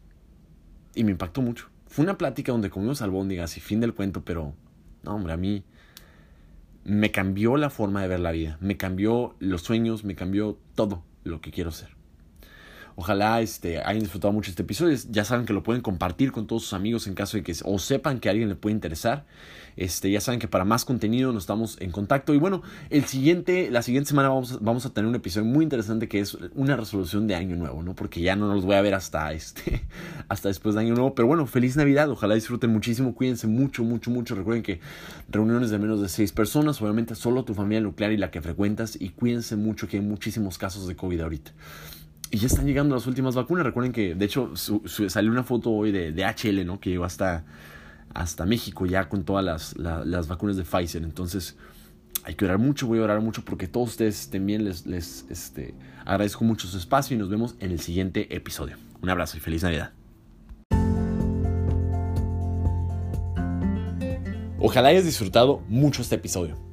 y 0.96 1.04
me 1.04 1.12
impactó 1.12 1.42
mucho. 1.42 1.70
Fue 1.94 2.04
una 2.04 2.18
plática 2.18 2.52
donde 2.52 2.72
comimos 2.72 3.04
albóndigas 3.04 3.56
y 3.56 3.60
fin 3.60 3.80
del 3.80 3.94
cuento, 3.94 4.26
pero 4.26 4.56
no, 5.04 5.14
hombre, 5.14 5.32
a 5.32 5.38
mí 5.38 5.64
me 6.84 7.12
cambió 7.12 7.56
la 7.56 7.70
forma 7.70 8.02
de 8.02 8.08
ver 8.08 8.20
la 8.20 8.32
vida, 8.32 8.58
me 8.62 8.78
cambió 8.78 9.36
los 9.38 9.62
sueños, 9.62 10.04
me 10.04 10.16
cambió 10.16 10.58
todo 10.74 11.04
lo 11.24 11.40
que 11.40 11.52
quiero 11.52 11.70
ser. 11.70 11.90
Ojalá 12.96 13.42
este, 13.42 13.80
hayan 13.80 14.02
disfrutado 14.02 14.32
mucho 14.34 14.52
este 14.52 14.64
episodio. 14.64 14.98
Ya 15.10 15.26
saben 15.26 15.46
que 15.46 15.54
lo 15.54 15.64
pueden 15.64 15.82
compartir 15.82 16.32
con 16.32 16.48
todos 16.48 16.64
sus 16.64 16.74
amigos 16.74 17.08
en 17.08 17.16
caso 17.16 17.38
de 17.38 17.44
que 17.44 17.56
o 17.64 17.80
sepan 17.80 18.20
que 18.20 18.30
a 18.30 18.32
alguien 18.32 18.50
le 18.50 18.56
puede 18.56 18.74
interesar. 18.74 19.26
Este, 19.76 20.12
ya 20.12 20.22
saben 20.22 20.40
que 20.40 20.48
para 20.48 20.66
más 20.66 20.86
contenido 20.86 21.32
nos 21.32 21.44
estamos 21.44 21.78
en 21.82 21.92
contacto. 21.92 22.34
Y 22.34 22.38
bueno, 22.38 22.62
el 22.90 23.06
siguiente, 23.06 23.72
la 23.72 23.82
siguiente 23.82 24.10
semana 24.10 24.30
vamos, 24.30 24.62
vamos 24.62 24.86
a 24.86 24.94
tener 24.94 25.10
un 25.10 25.16
episodio 25.16 25.48
muy 25.48 25.64
interesante 25.64 26.08
que 26.08 26.20
es 26.20 26.38
una 26.54 26.76
resolución 26.76 27.28
de 27.28 27.36
año 27.36 27.56
nuevo, 27.56 27.82
¿no? 27.82 27.96
Porque 27.96 28.22
ya 28.22 28.36
no 28.36 28.54
los 28.54 28.66
voy 28.66 28.76
a 28.76 28.82
ver 28.82 28.94
hasta 28.94 29.34
este, 29.34 29.86
hasta 30.28 30.50
después 30.50 30.76
de 30.76 30.82
año 30.82 30.94
nuevo. 30.94 31.16
Pero 31.16 31.28
bueno, 31.28 31.46
feliz 31.48 31.76
Navidad. 31.76 32.10
Ojalá 32.10 32.36
disfruten 32.36 32.70
muchísimo. 32.72 33.16
Cuídense 33.16 33.48
mucho, 33.48 33.84
mucho, 33.84 34.12
mucho. 34.12 34.36
Recuerden 34.36 34.64
que 34.64 34.80
reuniones 35.30 35.70
de 35.72 35.80
menos 35.80 36.02
de 36.02 36.10
seis 36.10 36.32
personas, 36.32 36.82
obviamente 36.82 37.16
solo 37.16 37.44
tu 37.44 37.54
familia 37.54 37.82
nuclear 37.82 38.12
y 38.12 38.18
la 38.18 38.32
que 38.32 38.42
frecuentas. 38.42 38.98
Y 39.00 39.10
cuídense 39.10 39.56
mucho 39.56 39.88
que 39.88 39.98
hay 39.98 40.04
muchísimos 40.04 40.58
casos 40.58 40.88
de 40.88 40.96
COVID 40.96 41.22
ahorita. 41.22 41.52
Y 42.34 42.38
ya 42.38 42.48
están 42.48 42.66
llegando 42.66 42.96
las 42.96 43.06
últimas 43.06 43.36
vacunas. 43.36 43.64
Recuerden 43.64 43.92
que, 43.92 44.16
de 44.16 44.26
hecho, 44.26 44.54
salió 44.56 45.30
una 45.30 45.44
foto 45.44 45.70
hoy 45.70 45.92
de, 45.92 46.12
de, 46.12 46.26
HL, 46.26 46.66
¿no? 46.66 46.80
Que 46.80 46.90
llegó 46.90 47.06
hasta, 47.06 47.46
hasta 48.12 48.48
México 48.48 48.88
ya 48.88 49.08
con 49.08 49.24
todas 49.24 49.46
las, 49.46 49.78
las 49.78 50.28
vacunas 50.28 50.58
de 50.58 50.64
Pfizer. 50.64 51.04
Entonces, 51.04 51.58
hay 52.24 52.34
que 52.34 52.46
orar 52.46 52.58
mucho. 52.58 52.88
Voy 52.88 52.98
a 52.98 53.04
orar 53.04 53.22
mucho 53.22 53.46
porque 53.46 53.68
todos 53.68 53.90
ustedes 53.90 54.20
estén 54.20 54.48
bien. 54.48 54.66
Les, 54.66 54.88
les 54.88 55.28
este, 55.30 55.76
agradezco 56.06 56.44
mucho 56.44 56.68
su 56.68 56.76
espacio 56.76 57.16
y 57.16 57.20
nos 57.20 57.30
vemos 57.30 57.54
en 57.60 57.70
el 57.70 57.80
siguiente 57.80 58.36
episodio. 58.36 58.78
Un 59.04 59.12
abrazo 59.12 59.38
y 59.38 59.40
feliz 59.40 59.62
Navidad. 59.62 59.92
Ojalá 64.58 64.90
hayas 64.90 65.06
disfrutado 65.06 65.62
mucho 65.68 66.02
este 66.02 66.16
episodio. 66.16 66.73